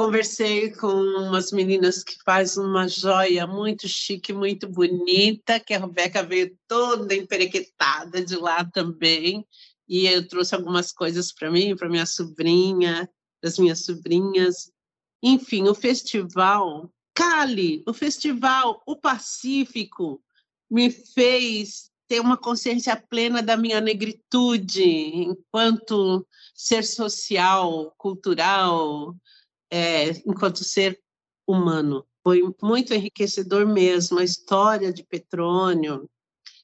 [0.00, 6.22] conversei com umas meninas que fazem uma joia muito chique, muito bonita, que a Rebeca
[6.22, 9.46] veio toda emperequetada de lá também,
[9.86, 13.10] e eu trouxe algumas coisas para mim, para minha sobrinha,
[13.42, 14.72] para as minhas sobrinhas.
[15.22, 20.18] Enfim, o festival Cali, o festival O Pacífico
[20.70, 29.14] me fez ter uma consciência plena da minha negritude enquanto ser social, cultural,
[29.70, 31.00] é, enquanto ser
[31.46, 32.06] humano.
[32.22, 36.08] Foi muito enriquecedor mesmo a história de Petrônio,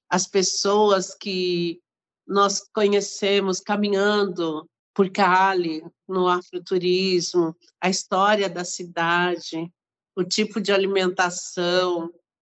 [0.09, 1.81] as pessoas que
[2.27, 9.71] nós conhecemos caminhando por Cali, no afroturismo, a história da cidade,
[10.16, 12.12] o tipo de alimentação.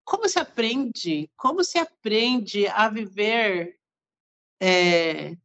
[0.05, 1.31] Como se aprende?
[1.37, 3.77] Como se aprende a viver
[4.61, 5.37] é,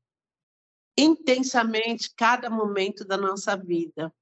[0.97, 4.13] intensamente cada momento da nossa vida?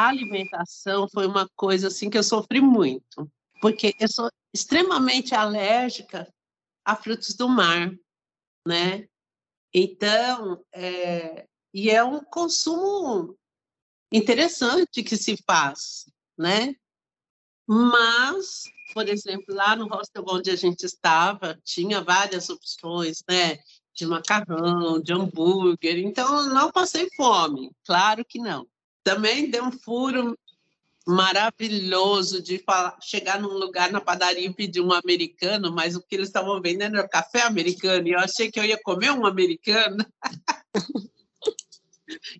[0.00, 6.26] A alimentação foi uma coisa assim que eu sofri muito, porque eu sou extremamente alérgica
[6.82, 7.92] a frutos do mar,
[8.66, 9.06] né?
[9.74, 13.38] Então, é, e é um consumo
[14.10, 16.74] interessante que se faz, né?
[17.68, 18.62] Mas,
[18.94, 23.58] por exemplo, lá no hostel onde a gente estava, tinha várias opções, né?
[23.92, 28.66] De macarrão, de hambúrguer, então não passei fome, claro que não.
[29.02, 30.36] Também deu um furo
[31.06, 36.14] maravilhoso de falar, chegar num lugar na padaria e pedir um americano, mas o que
[36.14, 40.04] eles estavam vendendo era café americano, e eu achei que eu ia comer um americano.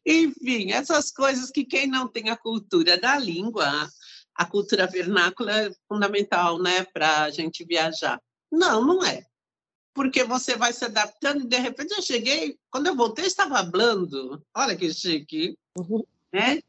[0.05, 3.88] Enfim, essas coisas que quem não tem a cultura da língua,
[4.35, 8.20] a cultura vernácula é fundamental, né, para a gente viajar.
[8.51, 9.25] Não, não é.
[9.94, 14.42] Porque você vai se adaptando e de repente eu cheguei, quando eu voltei estava falando,
[14.55, 16.05] olha que chique, uhum.
[16.33, 16.61] Né?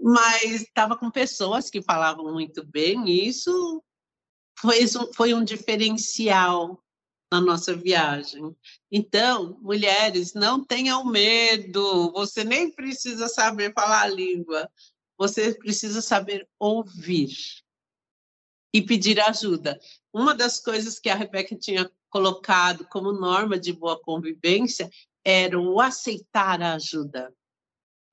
[0.00, 3.82] mas estava com pessoas que falavam muito bem, e isso
[4.58, 6.82] foi, foi um diferencial
[7.32, 8.54] na nossa viagem.
[8.90, 14.70] Então, mulheres, não tenham medo, você nem precisa saber falar a língua,
[15.18, 17.30] você precisa saber ouvir
[18.72, 19.80] e pedir ajuda.
[20.12, 24.90] Uma das coisas que a Rebeca tinha colocado como norma de boa convivência
[25.24, 27.34] era o aceitar a ajuda.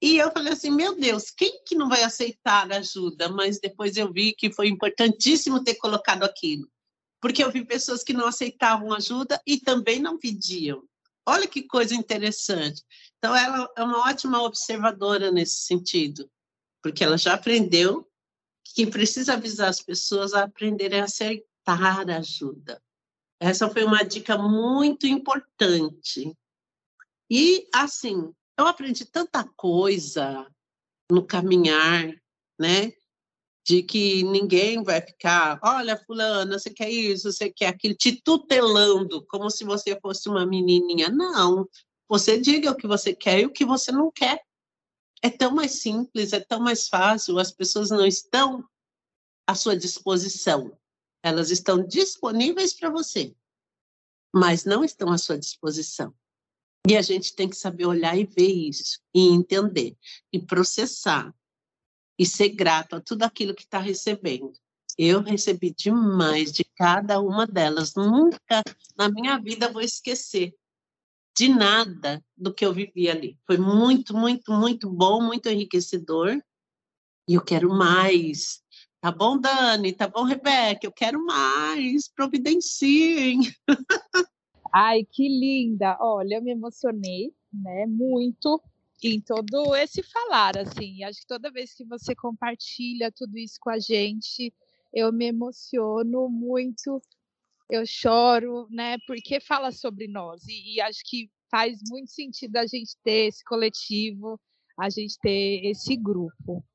[0.03, 3.29] E eu falei assim, meu Deus, quem que não vai aceitar ajuda?
[3.29, 6.69] Mas depois eu vi que foi importantíssimo ter colocado aquilo,
[7.21, 10.83] porque eu vi pessoas que não aceitavam ajuda e também não pediam.
[11.25, 12.83] Olha que coisa interessante.
[13.17, 16.29] Então, ela é uma ótima observadora nesse sentido,
[16.81, 18.05] porque ela já aprendeu
[18.75, 22.83] que precisa avisar as pessoas a aprenderem a aceitar ajuda.
[23.39, 26.35] Essa foi uma dica muito importante.
[27.31, 30.47] E, assim, eu aprendi tanta coisa
[31.11, 32.13] no caminhar,
[32.59, 32.93] né?
[33.65, 39.25] De que ninguém vai ficar, olha, fulana, você quer isso, você quer aquilo, te tutelando,
[39.27, 41.09] como se você fosse uma menininha.
[41.09, 41.67] Não,
[42.07, 44.41] você diga o que você quer e o que você não quer.
[45.21, 48.67] É tão mais simples, é tão mais fácil, as pessoas não estão
[49.47, 50.77] à sua disposição.
[51.23, 53.33] Elas estão disponíveis para você,
[54.35, 56.13] mas não estão à sua disposição.
[56.87, 59.97] E a gente tem que saber olhar e ver isso, e entender,
[60.33, 61.33] e processar,
[62.19, 64.53] e ser grato a tudo aquilo que está recebendo.
[64.97, 67.95] Eu recebi demais de cada uma delas.
[67.95, 68.61] Nunca
[68.95, 70.53] na minha vida vou esquecer
[71.35, 73.39] de nada do que eu vivi ali.
[73.47, 76.39] Foi muito, muito, muito bom, muito enriquecedor.
[77.27, 78.61] E eu quero mais.
[79.01, 79.93] Tá bom, Dani?
[79.93, 80.85] Tá bom, Rebeca?
[80.85, 82.07] Eu quero mais.
[82.09, 83.39] Providenciem.
[84.73, 85.97] Ai, que linda!
[86.01, 87.85] Olha, eu me emocionei, né?
[87.85, 88.61] Muito
[89.03, 91.03] em todo esse falar, assim.
[91.03, 94.51] Acho que toda vez que você compartilha tudo isso com a gente,
[94.91, 97.01] eu me emociono muito,
[97.69, 98.97] eu choro, né?
[99.05, 103.43] Porque fala sobre nós e, e acho que faz muito sentido a gente ter esse
[103.43, 104.39] coletivo,
[104.79, 106.65] a gente ter esse grupo.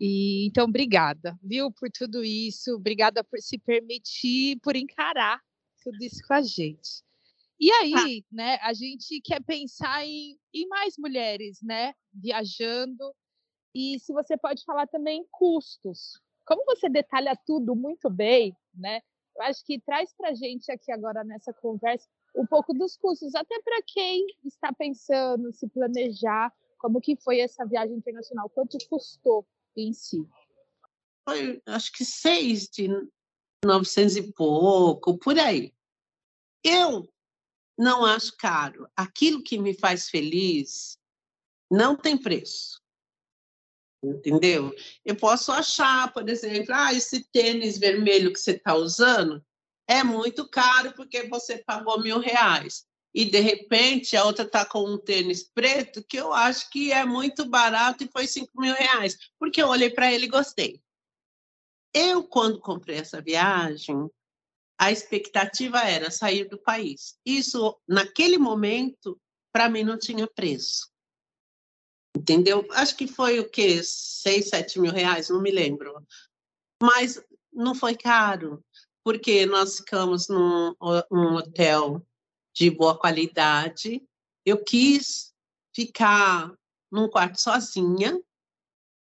[0.00, 5.40] E então, obrigada, viu, por tudo isso, obrigada por se permitir, por encarar
[5.82, 7.05] tudo isso com a gente.
[7.58, 7.78] E tá.
[7.80, 8.34] aí, ah.
[8.34, 13.14] né, a gente quer pensar em, em mais mulheres, né, viajando.
[13.74, 16.20] E se você pode falar também custos.
[16.46, 19.00] Como você detalha tudo muito bem, né?
[19.36, 23.34] Eu acho que traz para a gente aqui agora nessa conversa um pouco dos custos,
[23.34, 29.46] até para quem está pensando, se planejar, como que foi essa viagem internacional, quanto custou
[29.76, 30.26] em si?
[31.28, 32.88] Foi, acho que seis de
[33.64, 35.72] 900 e pouco, por aí.
[36.62, 37.08] Eu
[37.76, 38.88] não acho caro.
[38.96, 40.98] Aquilo que me faz feliz
[41.70, 42.80] não tem preço.
[44.02, 44.74] Entendeu?
[45.04, 49.44] Eu posso achar, por exemplo, ah, esse tênis vermelho que você está usando
[49.88, 52.86] é muito caro porque você pagou mil reais.
[53.14, 57.04] E, de repente, a outra está com um tênis preto que eu acho que é
[57.04, 60.82] muito barato e foi cinco mil reais, porque eu olhei para ele e gostei.
[61.94, 63.96] Eu, quando comprei essa viagem,
[64.78, 67.18] a expectativa era sair do país.
[67.24, 69.18] Isso, naquele momento,
[69.52, 70.90] para mim não tinha preço.
[72.16, 72.66] Entendeu?
[72.72, 73.82] Acho que foi o quê?
[73.82, 75.94] Seis, sete mil reais, não me lembro.
[76.82, 78.64] Mas não foi caro,
[79.04, 80.74] porque nós ficamos num
[81.10, 82.06] um hotel
[82.54, 84.02] de boa qualidade.
[84.44, 85.34] Eu quis
[85.74, 86.52] ficar
[86.90, 88.18] num quarto sozinha,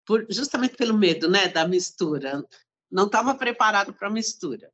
[0.06, 2.42] por, justamente pelo medo, né, da mistura.
[2.90, 4.72] Não estava preparado para a mistura.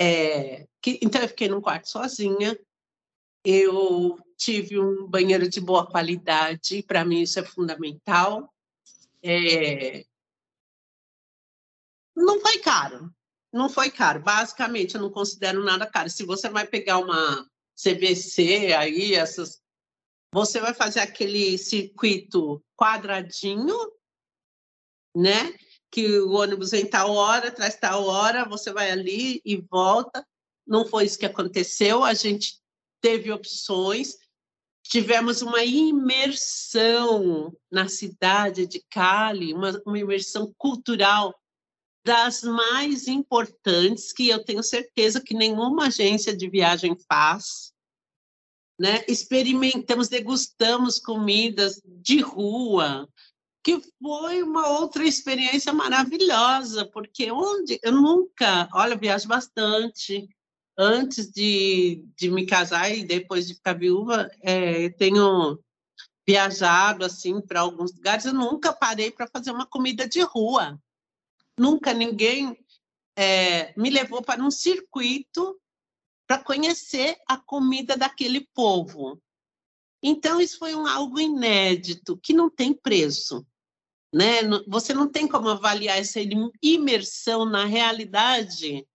[0.00, 2.58] É, que, então, eu fiquei num quarto sozinha.
[3.44, 8.52] Eu tive um banheiro de boa qualidade, para mim isso é fundamental.
[9.22, 10.06] É,
[12.16, 13.14] não foi caro,
[13.52, 14.20] não foi caro.
[14.20, 16.08] Basicamente, eu não considero nada caro.
[16.08, 19.62] Se você vai pegar uma CVC aí, essas,
[20.32, 23.76] você vai fazer aquele circuito quadradinho,
[25.14, 25.54] né?
[25.90, 30.26] Que o ônibus vem tal hora, traz tal hora, você vai ali e volta.
[30.66, 32.04] Não foi isso que aconteceu.
[32.04, 32.60] A gente
[33.00, 34.16] teve opções,
[34.84, 41.34] tivemos uma imersão na cidade de Cali, uma, uma imersão cultural
[42.04, 47.72] das mais importantes que eu tenho certeza que nenhuma agência de viagem faz.
[48.78, 49.04] Né?
[49.06, 53.06] Experimentamos, degustamos comidas de rua,
[53.62, 60.28] que foi uma outra experiência maravilhosa, porque onde eu nunca, olha, viajo bastante.
[60.78, 65.58] Antes de, de me casar e depois de ficar viúva, é, tenho
[66.26, 68.24] viajado assim para alguns lugares.
[68.24, 70.80] Eu nunca parei para fazer uma comida de rua.
[71.58, 72.56] Nunca ninguém
[73.14, 75.60] é, me levou para um circuito
[76.26, 79.20] para conhecer a comida daquele povo.
[80.02, 83.44] Então, isso foi um, algo inédito, que não tem preço.
[84.12, 84.42] Né?
[84.66, 86.20] Você não tem como avaliar essa
[86.62, 88.86] imersão na realidade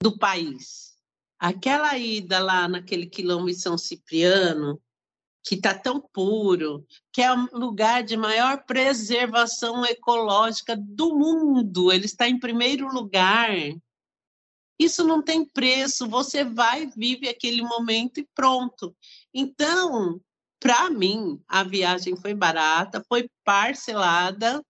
[0.00, 0.96] do país.
[1.38, 4.80] Aquela ida lá naquele quilombo em São Cipriano,
[5.44, 12.04] que está tão puro, que é o lugar de maior preservação ecológica do mundo, ele
[12.04, 13.50] está em primeiro lugar.
[14.78, 18.94] Isso não tem preço, você vai, vive aquele momento e pronto.
[19.32, 20.20] Então,
[20.60, 24.62] para mim, a viagem foi barata, foi parcelada,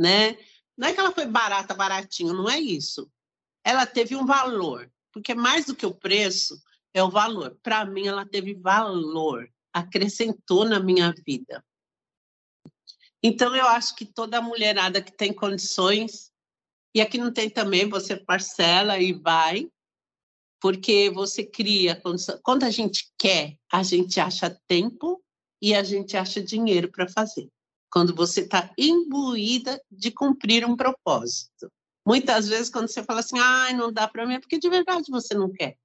[0.00, 0.36] né?
[0.76, 3.10] Não é que ela foi barata, baratinho, não é isso.
[3.64, 6.60] Ela teve um valor, porque mais do que o preço
[6.92, 7.56] é o valor.
[7.62, 11.64] Para mim, ela teve valor acrescentou na minha vida.
[13.20, 16.30] Então, eu acho que toda mulherada que tem condições,
[16.94, 19.68] e aqui não tem também, você parcela e vai,
[20.64, 22.00] porque você cria.
[22.42, 25.22] Quando a gente quer, a gente acha tempo
[25.60, 27.50] e a gente acha dinheiro para fazer.
[27.92, 31.70] Quando você está imbuída de cumprir um propósito.
[32.06, 35.10] Muitas vezes, quando você fala assim, ah, não dá para mim, é porque de verdade
[35.10, 35.76] você não quer.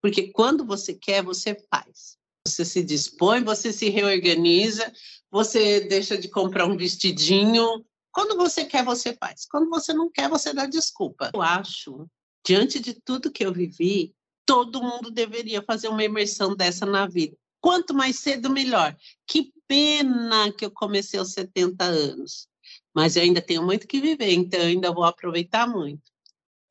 [0.00, 2.16] Porque quando você quer, você faz.
[2.46, 4.92] Você se dispõe, você se reorganiza,
[5.28, 7.84] você deixa de comprar um vestidinho.
[8.12, 9.44] Quando você quer, você faz.
[9.44, 11.32] Quando você não quer, você dá desculpa.
[11.34, 12.08] Eu acho,
[12.44, 14.14] diante de tudo que eu vivi,
[14.46, 17.36] todo mundo deveria fazer uma imersão dessa na vida.
[17.60, 18.96] Quanto mais cedo, melhor.
[19.26, 22.46] Que pena que eu comecei aos 70 anos.
[22.94, 26.02] Mas eu ainda tenho muito que viver, então eu ainda vou aproveitar muito.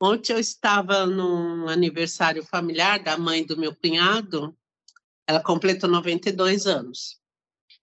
[0.00, 4.56] Ontem eu estava num aniversário familiar da mãe do meu cunhado
[5.26, 7.18] ela completou 92 anos.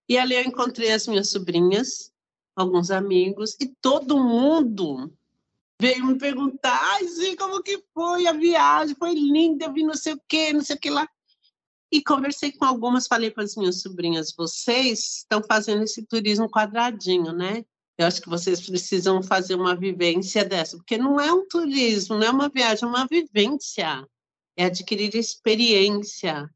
[0.08, 2.12] E ali eu encontrei as minhas sobrinhas,
[2.56, 5.12] alguns amigos, e todo mundo
[5.82, 8.96] veio me perguntar, ai, como que foi a viagem?
[8.96, 11.10] Foi linda, eu vi não sei o quê, não sei o que lá.
[11.91, 17.34] E conversei com algumas, falei para as minhas sobrinhas, vocês estão fazendo esse turismo quadradinho,
[17.34, 17.65] né?
[17.98, 22.28] Eu acho que vocês precisam fazer uma vivência dessa, porque não é um turismo, não
[22.28, 24.08] é uma viagem, é uma vivência.
[24.56, 26.48] É adquirir experiência,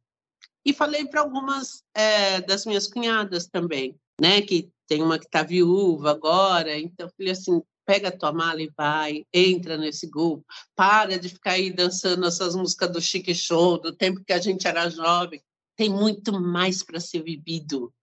[0.65, 4.41] e falei para algumas é, das minhas cunhadas também, né?
[4.41, 8.71] Que tem uma que está viúva agora, então falei assim, pega a tua mala e
[8.75, 10.45] vai, entra nesse grupo,
[10.75, 14.67] para de ficar aí dançando essas músicas do chique show, do tempo que a gente
[14.67, 15.41] era jovem.
[15.77, 17.93] Tem muito mais para ser vivido.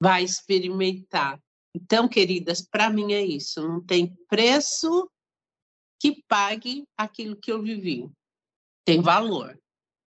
[0.00, 1.40] Vai experimentar.
[1.74, 3.66] Então, queridas, para mim é isso.
[3.66, 5.10] Não tem preço
[6.00, 8.10] que pague aquilo que eu vivi.
[8.84, 9.58] Tem valor.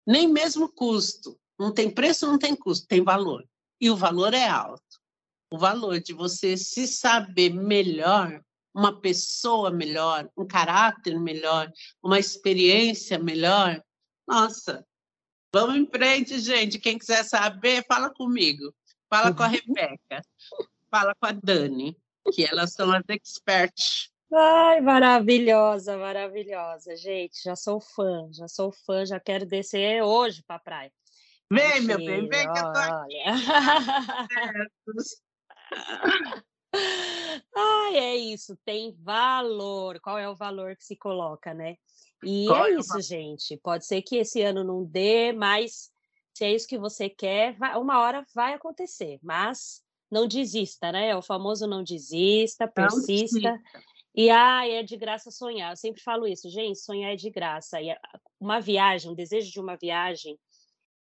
[0.06, 1.38] Nem mesmo custo.
[1.58, 3.46] Não tem preço, não tem custo, tem valor.
[3.80, 5.00] E o valor é alto.
[5.52, 8.42] O valor de você se saber melhor,
[8.74, 11.70] uma pessoa melhor, um caráter melhor,
[12.02, 13.82] uma experiência melhor.
[14.26, 14.86] Nossa,
[15.52, 16.78] vamos em frente, gente.
[16.78, 18.74] Quem quiser saber, fala comigo.
[19.08, 20.22] Fala com a Rebeca.
[20.90, 21.96] Fala com a Dani,
[22.32, 24.10] que elas são as experts.
[24.32, 27.42] Ai, maravilhosa, maravilhosa, gente.
[27.42, 30.92] Já sou fã, já sou fã, já quero descer hoje para a praia.
[31.52, 33.16] Vem, meu bem, vem que eu tô aqui.
[37.54, 40.00] Ai, é isso, tem valor.
[40.00, 41.76] Qual é o valor que se coloca, né?
[42.24, 43.56] E Qual é é isso, gente.
[43.58, 45.90] Pode ser que esse ano não dê, mas
[46.34, 51.14] Se é isso que você quer, vai, uma hora vai acontecer, mas não desista, né?
[51.16, 53.52] O famoso não desista, persista.
[53.52, 53.60] Não
[54.14, 55.72] e ah, é de graça sonhar.
[55.72, 57.80] Eu sempre falo isso, gente, sonhar é de graça.
[57.80, 57.94] E
[58.40, 60.38] uma viagem, um desejo de uma viagem,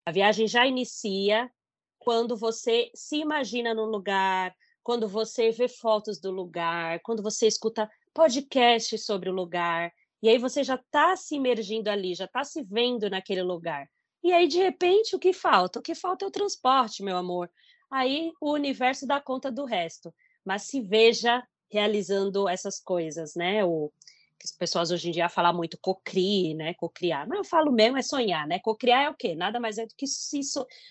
[0.06, 1.50] a viagem já inicia
[1.98, 7.90] quando você se imagina no lugar, quando você vê fotos do lugar, quando você escuta
[8.14, 12.62] podcast sobre o lugar, e aí você já está se imergindo ali, já está se
[12.64, 13.90] vendo naquele lugar.
[14.22, 15.80] E aí, de repente, o que falta?
[15.80, 17.50] O que falta é o transporte, meu amor.
[17.90, 20.14] Aí o universo dá conta do resto.
[20.44, 23.64] Mas se veja realizando essas coisas, né?
[23.64, 23.92] O
[24.38, 26.74] que as pessoas hoje em dia falam muito cocrie, né?
[26.74, 27.28] Cocriar.
[27.28, 28.60] Mas eu falo mesmo é sonhar, né?
[28.60, 29.36] Cocriar é o quê?
[29.36, 30.42] Nada mais é do que se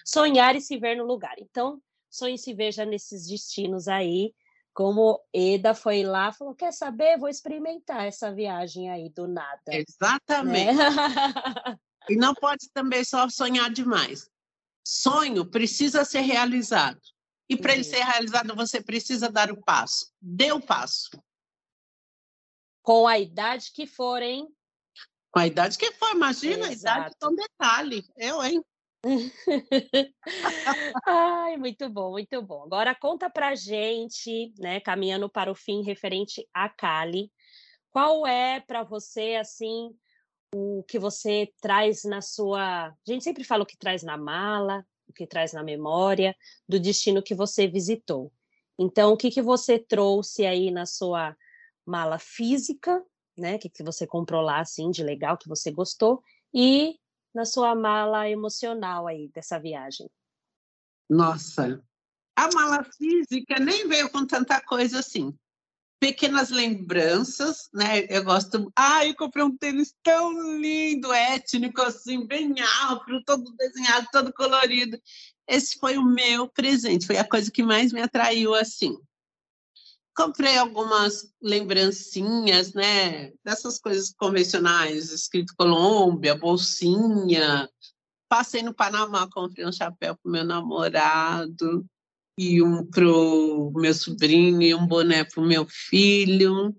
[0.04, 1.34] sonhar e se ver no lugar.
[1.38, 1.80] Então,
[2.10, 4.34] sonhe se veja nesses destinos aí,
[4.78, 7.18] como Eda foi lá, falou: quer saber?
[7.18, 9.60] Vou experimentar essa viagem aí do nada.
[9.66, 10.76] Exatamente.
[10.76, 10.84] Né?
[12.08, 14.30] e não pode também só sonhar demais.
[14.86, 17.00] Sonho precisa ser realizado.
[17.48, 20.12] E para ele ser realizado, você precisa dar o passo.
[20.20, 21.10] Dê o passo.
[22.82, 24.46] Com a idade que for, hein?
[25.30, 26.96] Com a idade que for, imagina, Exato.
[26.96, 28.04] a idade é um detalhe.
[28.16, 28.64] Eu, hein?
[31.06, 32.64] Ai, muito bom, muito bom.
[32.64, 37.30] Agora conta pra gente, né, caminhando para o fim referente a Cali,
[37.90, 39.94] qual é para você assim
[40.54, 44.84] o que você traz na sua, a gente sempre fala o que traz na mala,
[45.06, 46.34] o que traz na memória
[46.68, 48.32] do destino que você visitou.
[48.78, 51.36] Então, o que, que você trouxe aí na sua
[51.84, 53.04] mala física,
[53.36, 53.56] né?
[53.56, 56.22] O que, que você comprou lá, assim, de legal, que você gostou,
[56.54, 56.96] e
[57.38, 60.10] na sua mala emocional aí dessa viagem?
[61.08, 61.80] Nossa,
[62.36, 65.32] a mala física nem veio com tanta coisa assim
[66.00, 68.06] pequenas lembranças, né?
[68.08, 68.70] Eu gosto.
[68.76, 74.96] Ah, eu comprei um tênis tão lindo, étnico, assim, bem afro, todo desenhado, todo colorido.
[75.46, 78.96] Esse foi o meu presente, foi a coisa que mais me atraiu assim.
[80.18, 83.30] Comprei algumas lembrancinhas, né?
[83.44, 87.70] Dessas coisas convencionais, escrito Colômbia, bolsinha.
[88.28, 91.86] Passei no Panamá, comprei um chapéu para meu namorado
[92.36, 96.74] e um para o meu sobrinho e um boné para o meu filho.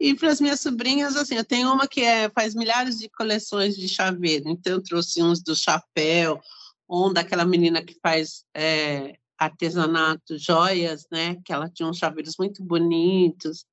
[0.00, 3.76] E para as minhas sobrinhas, assim, eu tenho uma que é, faz milhares de coleções
[3.76, 6.40] de chaveiro, então eu trouxe uns do chapéu,
[6.88, 11.36] um daquela menina que faz é, artesanato, joias, né?
[11.44, 13.64] Que ela tinha uns chaveiros muito bonitos.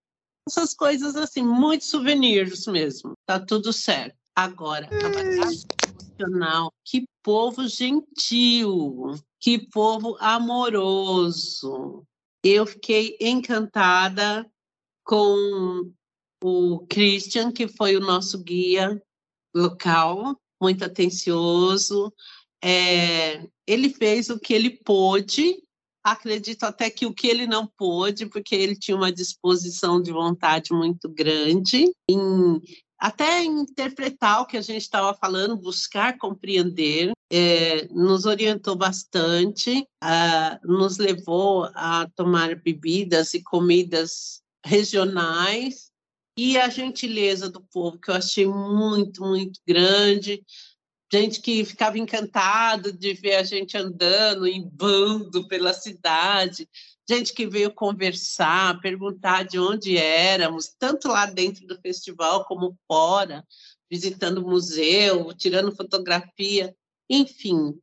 [0.47, 3.13] Essas coisas, assim, muito souvenirs mesmo.
[3.25, 4.17] Tá tudo certo.
[4.35, 5.63] Agora, a bagagem
[6.17, 12.05] emocional, que povo gentil que povo amoroso!
[12.43, 14.49] Eu fiquei encantada
[15.03, 15.91] com
[16.43, 19.01] o Christian, que foi o nosso guia
[19.55, 22.13] local, muito atencioso.
[22.63, 25.61] É, ele fez o que ele pôde,
[26.03, 30.73] acredito até que o que ele não pôde, porque ele tinha uma disposição de vontade
[30.73, 32.61] muito grande em
[32.99, 40.67] até interpretar o que a gente estava falando, buscar compreender, é, nos orientou bastante, uh,
[40.67, 45.89] nos levou a tomar bebidas e comidas regionais
[46.37, 50.43] e a gentileza do povo, que eu achei muito, muito grande.
[51.11, 56.69] Gente que ficava encantado de ver a gente andando em bando pela cidade,
[57.09, 63.43] gente que veio conversar, perguntar de onde éramos, tanto lá dentro do festival como fora,
[63.89, 66.75] visitando museu, tirando fotografia,
[67.09, 67.73] enfim,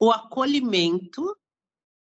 [0.00, 1.36] o acolhimento,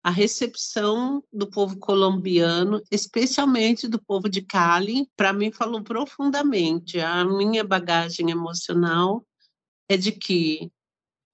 [0.01, 7.01] a recepção do povo colombiano, especialmente do povo de Cali, para mim falou profundamente.
[7.01, 9.27] A minha bagagem emocional
[9.91, 10.71] é de que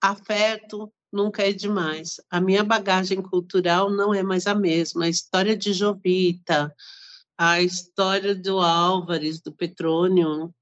[0.01, 2.19] afeto, nunca é demais.
[2.31, 5.05] A minha bagagem cultural não é mais a mesma.
[5.05, 6.75] A história de Jovita,
[7.37, 10.55] a história do Álvares, do Petrônio,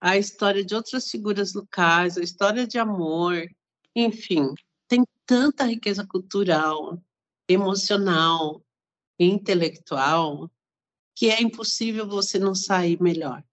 [0.00, 3.46] a história de outras figuras locais, a história de amor,
[3.94, 4.54] enfim,
[4.88, 6.98] tem tanta riqueza cultural,
[7.46, 8.64] emocional,
[9.18, 10.50] intelectual,
[11.14, 13.44] que é impossível você não sair melhor.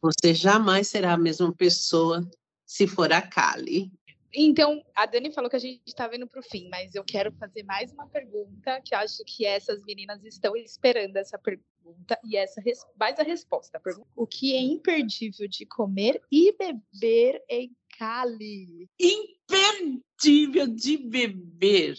[0.00, 2.24] Você jamais será a mesma pessoa
[2.70, 3.90] se for a Kali.
[4.32, 7.32] Então, a Dani falou que a gente está vendo para o fim, mas eu quero
[7.32, 12.62] fazer mais uma pergunta que acho que essas meninas estão esperando essa pergunta e essa
[12.96, 13.82] mais a resposta.
[14.14, 18.88] O que é imperdível de comer e beber em Cali?
[19.00, 21.96] Imperdível de beber.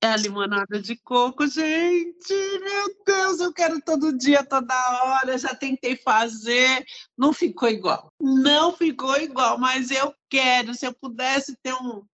[0.00, 2.32] É a limonada de coco, gente.
[2.32, 5.36] Meu Deus, eu quero todo dia, toda hora.
[5.36, 6.84] Já tentei fazer,
[7.16, 8.12] não ficou igual.
[8.20, 10.72] Não ficou igual, mas eu quero.
[10.72, 12.04] Se eu pudesse ter um,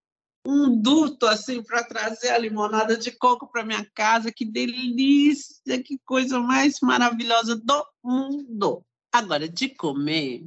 [0.46, 4.32] um duto assim para trazer a limonada de coco para minha casa.
[4.32, 8.82] Que delícia, que coisa mais maravilhosa do mundo.
[9.12, 10.42] Agora, de comer,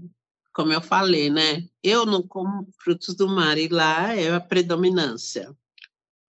[0.54, 1.70] como eu falei, né?
[1.84, 5.56] Eu não como frutos do mar e lá é a predominância.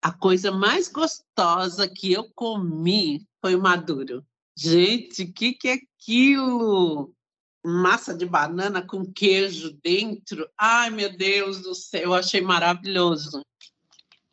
[0.00, 4.24] A coisa mais gostosa que eu comi foi o maduro.
[4.56, 7.12] Gente, o que, que é aquilo?
[7.64, 10.48] Massa de banana com queijo dentro.
[10.56, 13.42] Ai, meu Deus do céu, eu achei maravilhoso.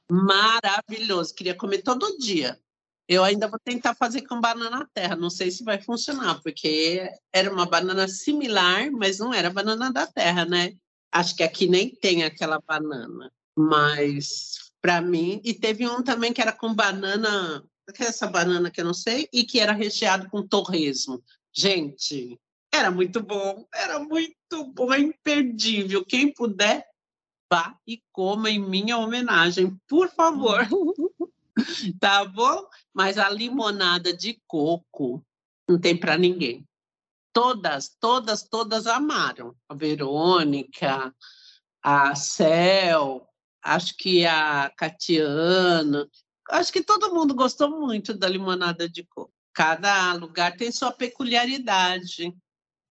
[0.09, 1.33] Maravilhoso.
[1.33, 2.59] Queria comer todo dia.
[3.07, 5.15] Eu ainda vou tentar fazer com banana terra.
[5.15, 10.07] Não sei se vai funcionar, porque era uma banana similar, mas não era banana da
[10.07, 10.75] terra, né?
[11.11, 13.31] Acho que aqui nem tem aquela banana.
[13.55, 18.79] Mas para mim, e teve um também que era com banana, é essa banana que
[18.79, 21.23] eu não sei, e que era recheado com torresmo.
[21.51, 22.39] Gente,
[22.71, 26.05] era muito bom, era muito bom, é imperdível.
[26.05, 26.85] Quem puder,
[27.51, 30.67] vá e coma em minha homenagem, por favor.
[31.99, 32.69] tá bom?
[32.93, 35.25] Mas a limonada de coco
[35.67, 36.63] não tem para ninguém.
[37.33, 39.55] Todas, todas, todas amaram.
[39.67, 41.11] A Verônica,
[41.81, 43.27] a Cel,
[43.65, 46.07] acho que a Catiana,
[46.51, 49.33] acho que todo mundo gostou muito da limonada de coco.
[49.53, 52.31] Cada lugar tem sua peculiaridade.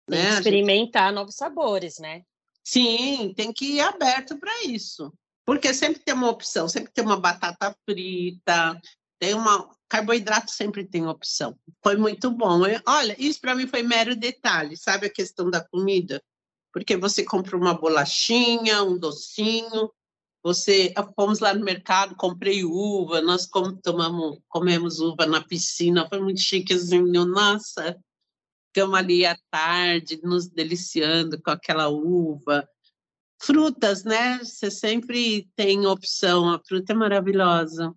[0.09, 0.31] Tem né?
[0.35, 1.14] experimentar gente...
[1.14, 2.22] novos sabores, né?
[2.64, 5.12] Sim, tem que ir aberto para isso.
[5.45, 8.81] Porque sempre tem uma opção, sempre tem uma batata frita,
[9.20, 9.70] tem uma.
[9.89, 11.57] Carboidrato sempre tem opção.
[11.83, 12.66] Foi muito bom.
[12.66, 16.20] Eu, olha, isso para mim foi mero detalhe, sabe a questão da comida?
[16.72, 19.93] Porque você compra uma bolachinha, um docinho,
[20.45, 23.49] você fomos lá no mercado, comprei uva, nós
[23.82, 27.99] tomamos, comemos uva na piscina, foi muito chiquezinho, nossa,
[28.68, 32.68] ficamos ali à tarde, nos deliciando com aquela uva,
[33.45, 34.38] Frutas, né?
[34.38, 37.95] Você sempre tem opção, a fruta é maravilhosa.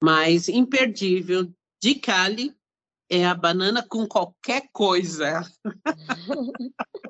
[0.00, 2.56] Mas imperdível de Cali
[3.10, 5.42] é a banana com qualquer coisa.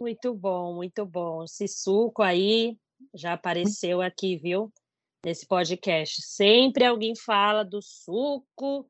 [0.00, 1.44] Muito bom, muito bom.
[1.44, 2.76] Esse suco aí
[3.16, 4.72] já apareceu aqui, viu?
[5.24, 6.22] Nesse podcast.
[6.22, 8.88] Sempre alguém fala do suco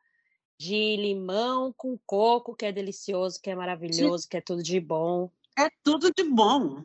[0.59, 5.31] de limão com coco, que é delicioso, que é maravilhoso, que é tudo de bom.
[5.59, 6.85] É tudo de bom.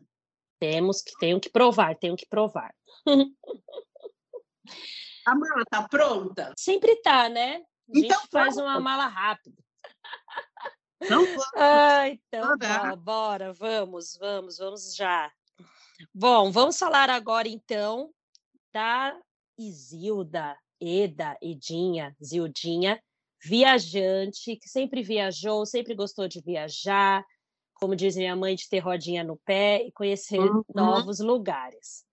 [0.60, 2.74] Temos que, tenho que provar, tenho que provar.
[5.26, 6.54] A mala tá pronta?
[6.58, 7.64] Sempre tá, né?
[7.90, 9.58] A gente então, faz uma mala rápida.
[11.10, 11.46] Não vamos.
[11.56, 15.32] Ah, então, tá, bora, vamos, vamos, vamos já.
[16.14, 18.12] Bom, vamos falar agora então
[18.74, 19.18] da
[19.58, 23.02] Isilda, Eda, Edinha, Zildinha,
[23.44, 27.26] viajante, que sempre viajou, sempre gostou de viajar,
[27.76, 30.64] como diz minha mãe, de ter rodinha no pé e conhecer uhum.
[30.74, 32.06] novos lugares.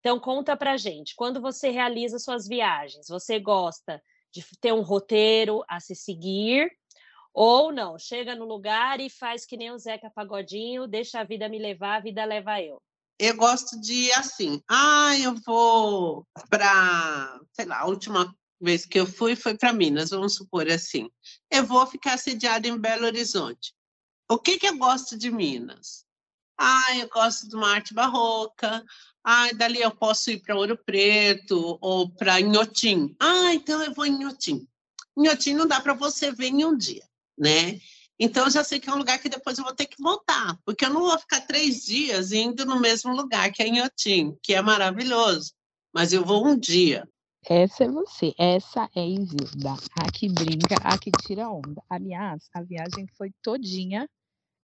[0.00, 4.02] Então, conta pra gente, quando você realiza suas viagens, você gosta
[4.32, 6.70] de ter um roteiro a se seguir
[7.32, 7.98] ou não?
[7.98, 11.96] Chega no lugar e faz que nem o Zeca Pagodinho, deixa a vida me levar,
[11.96, 12.82] a vida leva eu.
[13.18, 19.06] Eu gosto de assim, ah, eu vou para, sei lá, a última vez que eu
[19.06, 21.10] fui foi para Minas, vamos supor assim.
[21.50, 23.74] Eu vou ficar sediada em Belo Horizonte.
[24.28, 26.04] O que, que eu gosto de Minas?
[26.58, 28.84] Ah, eu gosto de uma arte barroca.
[29.24, 33.14] Ah, dali eu posso ir para Ouro Preto ou para Inhotim.
[33.20, 34.66] Ah, então eu vou em Inhotim.
[35.16, 37.04] Inhotim não dá para você ver em um dia,
[37.36, 37.78] né?
[38.18, 40.58] Então, eu já sei que é um lugar que depois eu vou ter que voltar,
[40.64, 44.54] porque eu não vou ficar três dias indo no mesmo lugar que é Inhotim, que
[44.54, 45.52] é maravilhoso,
[45.92, 47.08] mas eu vou um dia.
[47.44, 51.82] Essa é você, essa é Isilda, a que brinca, a que tira onda.
[51.90, 54.08] Aliás, a viagem foi todinha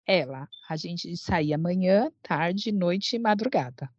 [0.06, 3.89] ela, a gente saía manhã, tarde, noite e madrugada.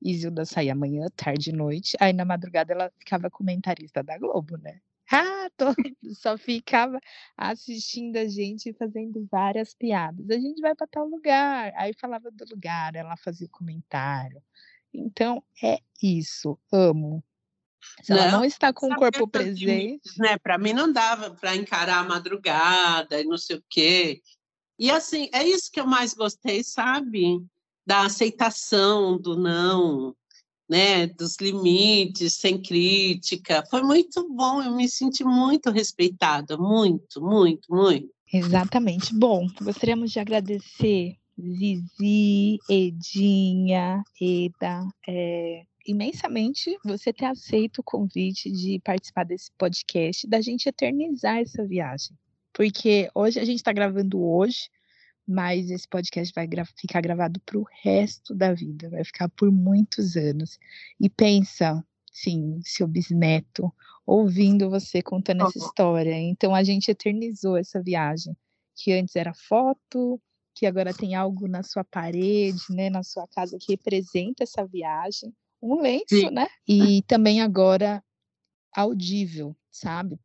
[0.00, 1.96] Isilda saía manhã, tarde e noite.
[2.00, 4.80] Aí na madrugada ela ficava comentarista da Globo, né?
[5.10, 5.66] Ah, tô...
[6.14, 7.00] só ficava
[7.36, 10.30] assistindo a gente fazendo várias piadas.
[10.30, 11.72] A gente vai para tal lugar.
[11.76, 14.42] Aí falava do lugar, ela fazia o comentário.
[14.92, 17.24] Então é isso, amo.
[18.02, 20.00] Se ela não está com o corpo presente.
[20.18, 20.38] Né?
[20.38, 24.20] Para mim não dava para encarar a madrugada e não sei o quê.
[24.78, 27.44] E assim, é isso que eu mais gostei, sabe?
[27.86, 30.14] Da aceitação do não,
[30.70, 31.08] né?
[31.08, 33.64] Dos limites, sem crítica.
[33.68, 38.08] Foi muito bom, eu me senti muito respeitada, muito, muito, muito.
[38.32, 39.12] Exatamente.
[39.12, 48.78] Bom, gostaríamos de agradecer Zizi, Edinha, Eda, é, imensamente você ter aceito o convite de
[48.84, 52.16] participar desse podcast, da gente eternizar essa viagem
[52.52, 54.68] porque hoje a gente está gravando hoje,
[55.30, 59.48] mas esse podcast vai gra ficar gravado para o resto da vida, vai ficar por
[59.48, 60.58] muitos anos.
[60.98, 63.72] E pensa, sim, seu bisneto,
[64.04, 66.18] ouvindo você contando essa história.
[66.18, 68.36] Então a gente eternizou essa viagem,
[68.74, 70.20] que antes era foto,
[70.52, 75.32] que agora tem algo na sua parede, né, na sua casa que representa essa viagem,
[75.62, 76.30] um lenço, sim.
[76.30, 76.48] né?
[76.66, 78.02] E também agora
[78.74, 80.18] audível, sabe,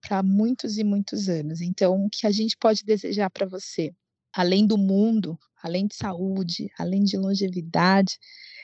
[0.00, 1.60] para muitos e muitos anos.
[1.60, 3.94] Então, o que a gente pode desejar para você,
[4.36, 8.18] além do mundo, além de saúde, além de longevidade,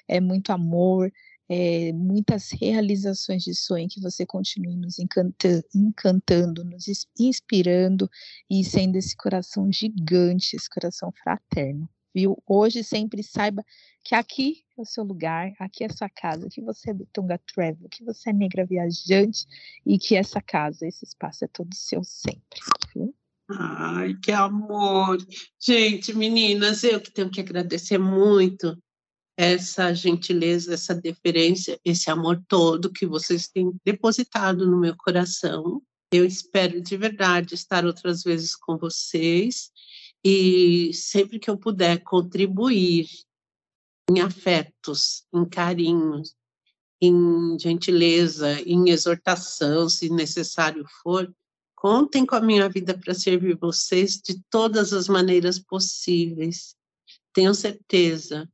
[0.07, 1.11] é muito amor,
[1.49, 6.85] é, muitas realizações de sonho, que você continue nos encanta, encantando, nos
[7.19, 8.09] inspirando
[8.51, 12.37] e sendo esse coração gigante, esse coração fraterno, viu?
[12.47, 13.65] Hoje sempre saiba
[14.05, 17.41] que aqui é o seu lugar, aqui é a sua casa, que você é Bitonga
[17.53, 19.47] Travel, que você é negra viajante
[19.87, 22.61] e que essa casa, esse espaço é todo seu sempre,
[22.95, 23.15] viu?
[23.59, 25.19] Ai, que amor!
[25.61, 28.77] Gente, meninas, eu que tenho que agradecer muito
[29.37, 35.83] essa gentileza, essa deferência, esse amor todo que vocês têm depositado no meu coração.
[36.13, 39.71] Eu espero de verdade estar outras vezes com vocês
[40.25, 43.09] e sempre que eu puder contribuir
[44.11, 46.35] em afetos, em carinhos,
[47.01, 51.33] em gentileza, em exortação, se necessário for,
[51.83, 56.77] contem com a minha vida para servir vocês de todas as maneiras possíveis.
[57.33, 58.49] Tenho certeza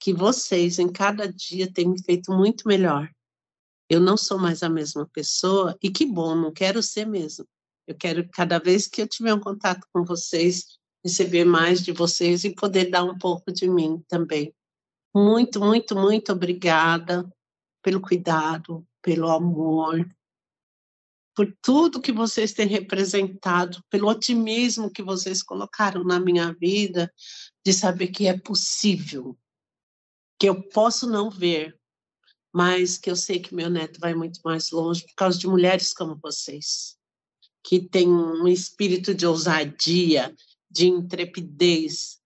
[0.00, 3.08] que vocês, em cada dia, têm me feito muito melhor.
[3.88, 7.46] Eu não sou mais a mesma pessoa, e que bom, não quero ser mesmo.
[7.86, 10.66] Eu quero, cada vez que eu tiver um contato com vocês,
[11.04, 14.52] receber mais de vocês e poder dar um pouco de mim também.
[15.14, 17.32] Muito, muito, muito obrigada
[17.80, 20.04] pelo cuidado, pelo amor,
[21.34, 27.12] por tudo que vocês têm representado, pelo otimismo que vocês colocaram na minha vida,
[27.64, 29.36] de saber que é possível
[30.38, 31.78] que eu posso não ver,
[32.52, 35.94] mas que eu sei que meu neto vai muito mais longe por causa de mulheres
[35.94, 36.96] como vocês,
[37.64, 40.34] que têm um espírito de ousadia,
[40.68, 42.20] de intrepidez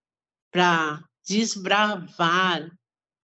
[0.51, 2.75] para desbravar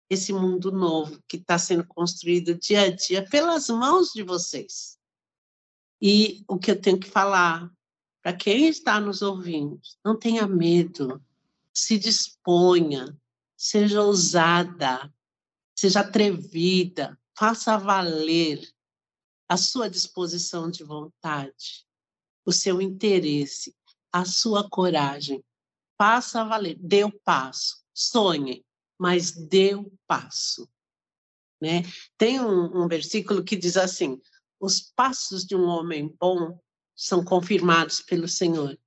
[0.09, 4.97] esse mundo novo que está sendo construído dia a dia pelas mãos de vocês.
[6.02, 7.72] E o que eu tenho que falar
[8.22, 11.24] para quem está nos ouvindo, não tenha medo,
[11.74, 13.18] se disponha,
[13.56, 15.14] seja ousada,
[15.74, 18.68] seja atrevida, faça valer
[19.48, 21.88] a sua disposição de vontade,
[22.45, 23.74] o seu interesse,
[24.12, 25.43] a sua coragem.
[25.98, 28.66] Faça valer, dê o passo, sonhe,
[29.00, 30.70] mas dê o passo.
[31.62, 31.84] Né?
[32.18, 34.22] Tem um, um versículo que diz assim:
[34.60, 36.60] os passos de um homem bom
[36.95, 38.78] são confirmados pelo Senhor.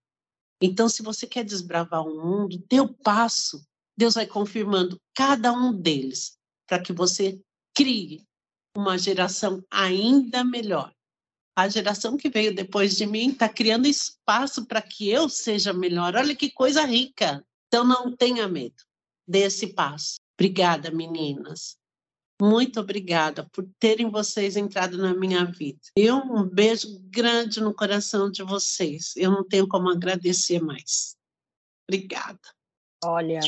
[0.60, 3.64] Então, se você quer desbravar o mundo, dê o passo,
[3.96, 7.40] Deus vai confirmando cada um deles para que você
[7.74, 8.26] crie
[8.76, 10.94] uma geração ainda melhor.
[11.56, 16.14] A geração que veio depois de mim está criando espaço para que eu seja melhor.
[16.14, 17.44] Olha que coisa rica.
[17.66, 18.82] Então não tenha medo
[19.26, 20.16] desse passo.
[20.34, 21.76] Obrigada, meninas.
[22.40, 25.80] Muito obrigada por terem vocês entrado na minha vida.
[25.94, 29.14] E um beijo grande no coração de vocês.
[29.16, 31.14] Eu não tenho como agradecer mais.
[31.86, 32.40] Obrigada.
[33.04, 33.40] Olha,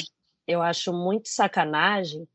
[0.47, 2.29] eu acho muito sacanagem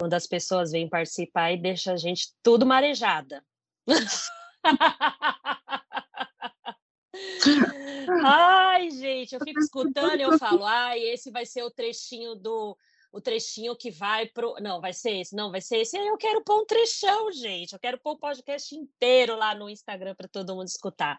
[0.00, 3.44] quando as pessoas vêm participar e deixam a gente tudo marejada.
[8.24, 12.78] ai, gente, eu fico escutando e eu falo, ai, esse vai ser o trechinho do
[13.12, 14.54] o trechinho que vai pro.
[14.60, 15.96] Não, vai ser esse, não, vai ser esse.
[15.96, 17.72] Eu quero pôr um trechão, gente.
[17.72, 21.18] Eu quero pôr o podcast inteiro lá no Instagram para todo mundo escutar.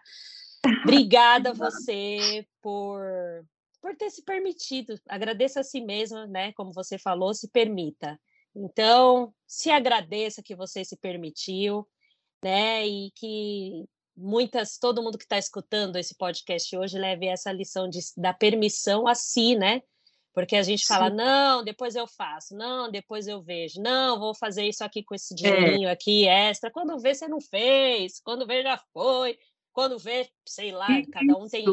[0.83, 3.01] Obrigada você por
[3.81, 4.99] por ter se permitido.
[5.07, 6.51] Agradeça a si mesma, né?
[6.53, 8.19] Como você falou, se permita.
[8.55, 11.87] Então, se agradeça que você se permitiu,
[12.43, 12.85] né?
[12.85, 13.85] E que
[14.15, 19.07] muitas, todo mundo que está escutando esse podcast hoje leve essa lição de, da permissão
[19.07, 19.81] a si, né?
[20.41, 20.93] Porque a gente Sim.
[20.93, 25.13] fala, não, depois eu faço, não, depois eu vejo, não, vou fazer isso aqui com
[25.13, 25.37] esse é.
[25.37, 25.91] dinheirinho é.
[25.91, 26.71] aqui extra.
[26.71, 29.37] Quando vê, você não fez, quando vê, já foi,
[29.73, 31.65] quando vê, sei lá, cada um tem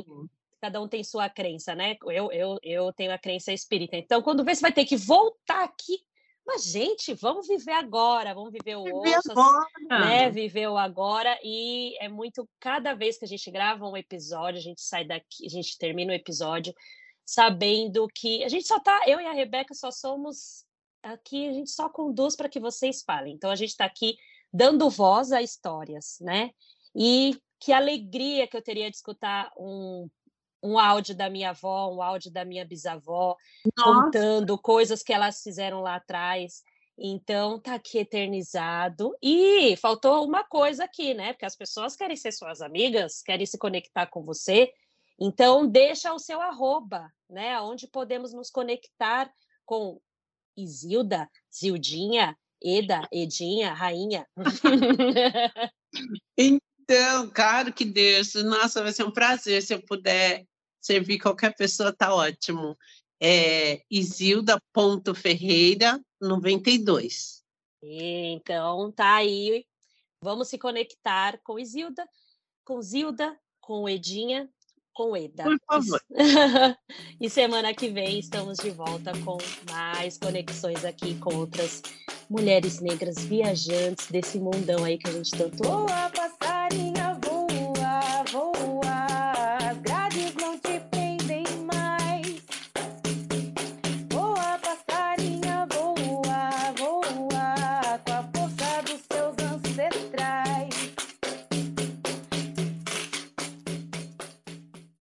[0.61, 1.97] cada um tem sua crença, né?
[2.07, 3.97] Eu, eu, eu tenho a crença espírita.
[3.97, 5.99] Então, quando vê, você vai ter que voltar aqui.
[6.45, 9.67] Mas, gente, vamos viver agora, vamos viver o viver agora.
[9.89, 10.31] né?
[10.31, 11.39] Viver o agora.
[11.43, 12.49] E é muito.
[12.59, 16.13] Cada vez que a gente grava um episódio, a gente sai daqui, a gente termina
[16.13, 16.73] o episódio
[17.27, 19.03] sabendo que a gente só tá.
[19.07, 20.65] Eu e a Rebeca só somos
[21.03, 23.35] aqui, a gente só conduz para que vocês falem.
[23.35, 24.17] Então, a gente está aqui
[24.53, 26.53] dando voz a histórias, né?
[26.95, 30.09] E que alegria que eu teria de escutar um
[30.63, 33.37] um áudio da minha avó, um áudio da minha bisavó,
[33.77, 33.93] Nossa.
[33.93, 36.63] contando coisas que elas fizeram lá atrás.
[36.99, 39.17] Então, tá aqui eternizado.
[39.23, 41.33] E faltou uma coisa aqui, né?
[41.33, 44.73] Porque as pessoas querem ser suas amigas, querem se conectar com você.
[45.19, 47.61] Então, deixa o seu arroba, né?
[47.61, 49.31] Onde podemos nos conectar
[49.65, 50.01] com
[50.57, 54.27] Isilda, Zildinha, Eda, Edinha, Rainha.
[56.89, 60.47] Então, claro que Deus, nossa, vai ser um prazer se eu puder
[60.81, 62.79] servir qualquer pessoa, tá ótimo.
[63.21, 67.43] É Isilda.ferreira 92.
[67.83, 69.67] Então, tá aí.
[70.23, 72.09] Vamos se conectar com Isilda,
[72.65, 74.49] com Zilda, com Edinha,
[74.97, 75.45] com Eda.
[75.45, 76.01] Por favor.
[77.21, 79.37] e semana que vem estamos de volta com
[79.71, 81.83] mais conexões aqui com outras
[82.31, 85.69] mulheres negras viajantes desse mundão aí que a gente tanto.
[85.69, 86.36] Opa!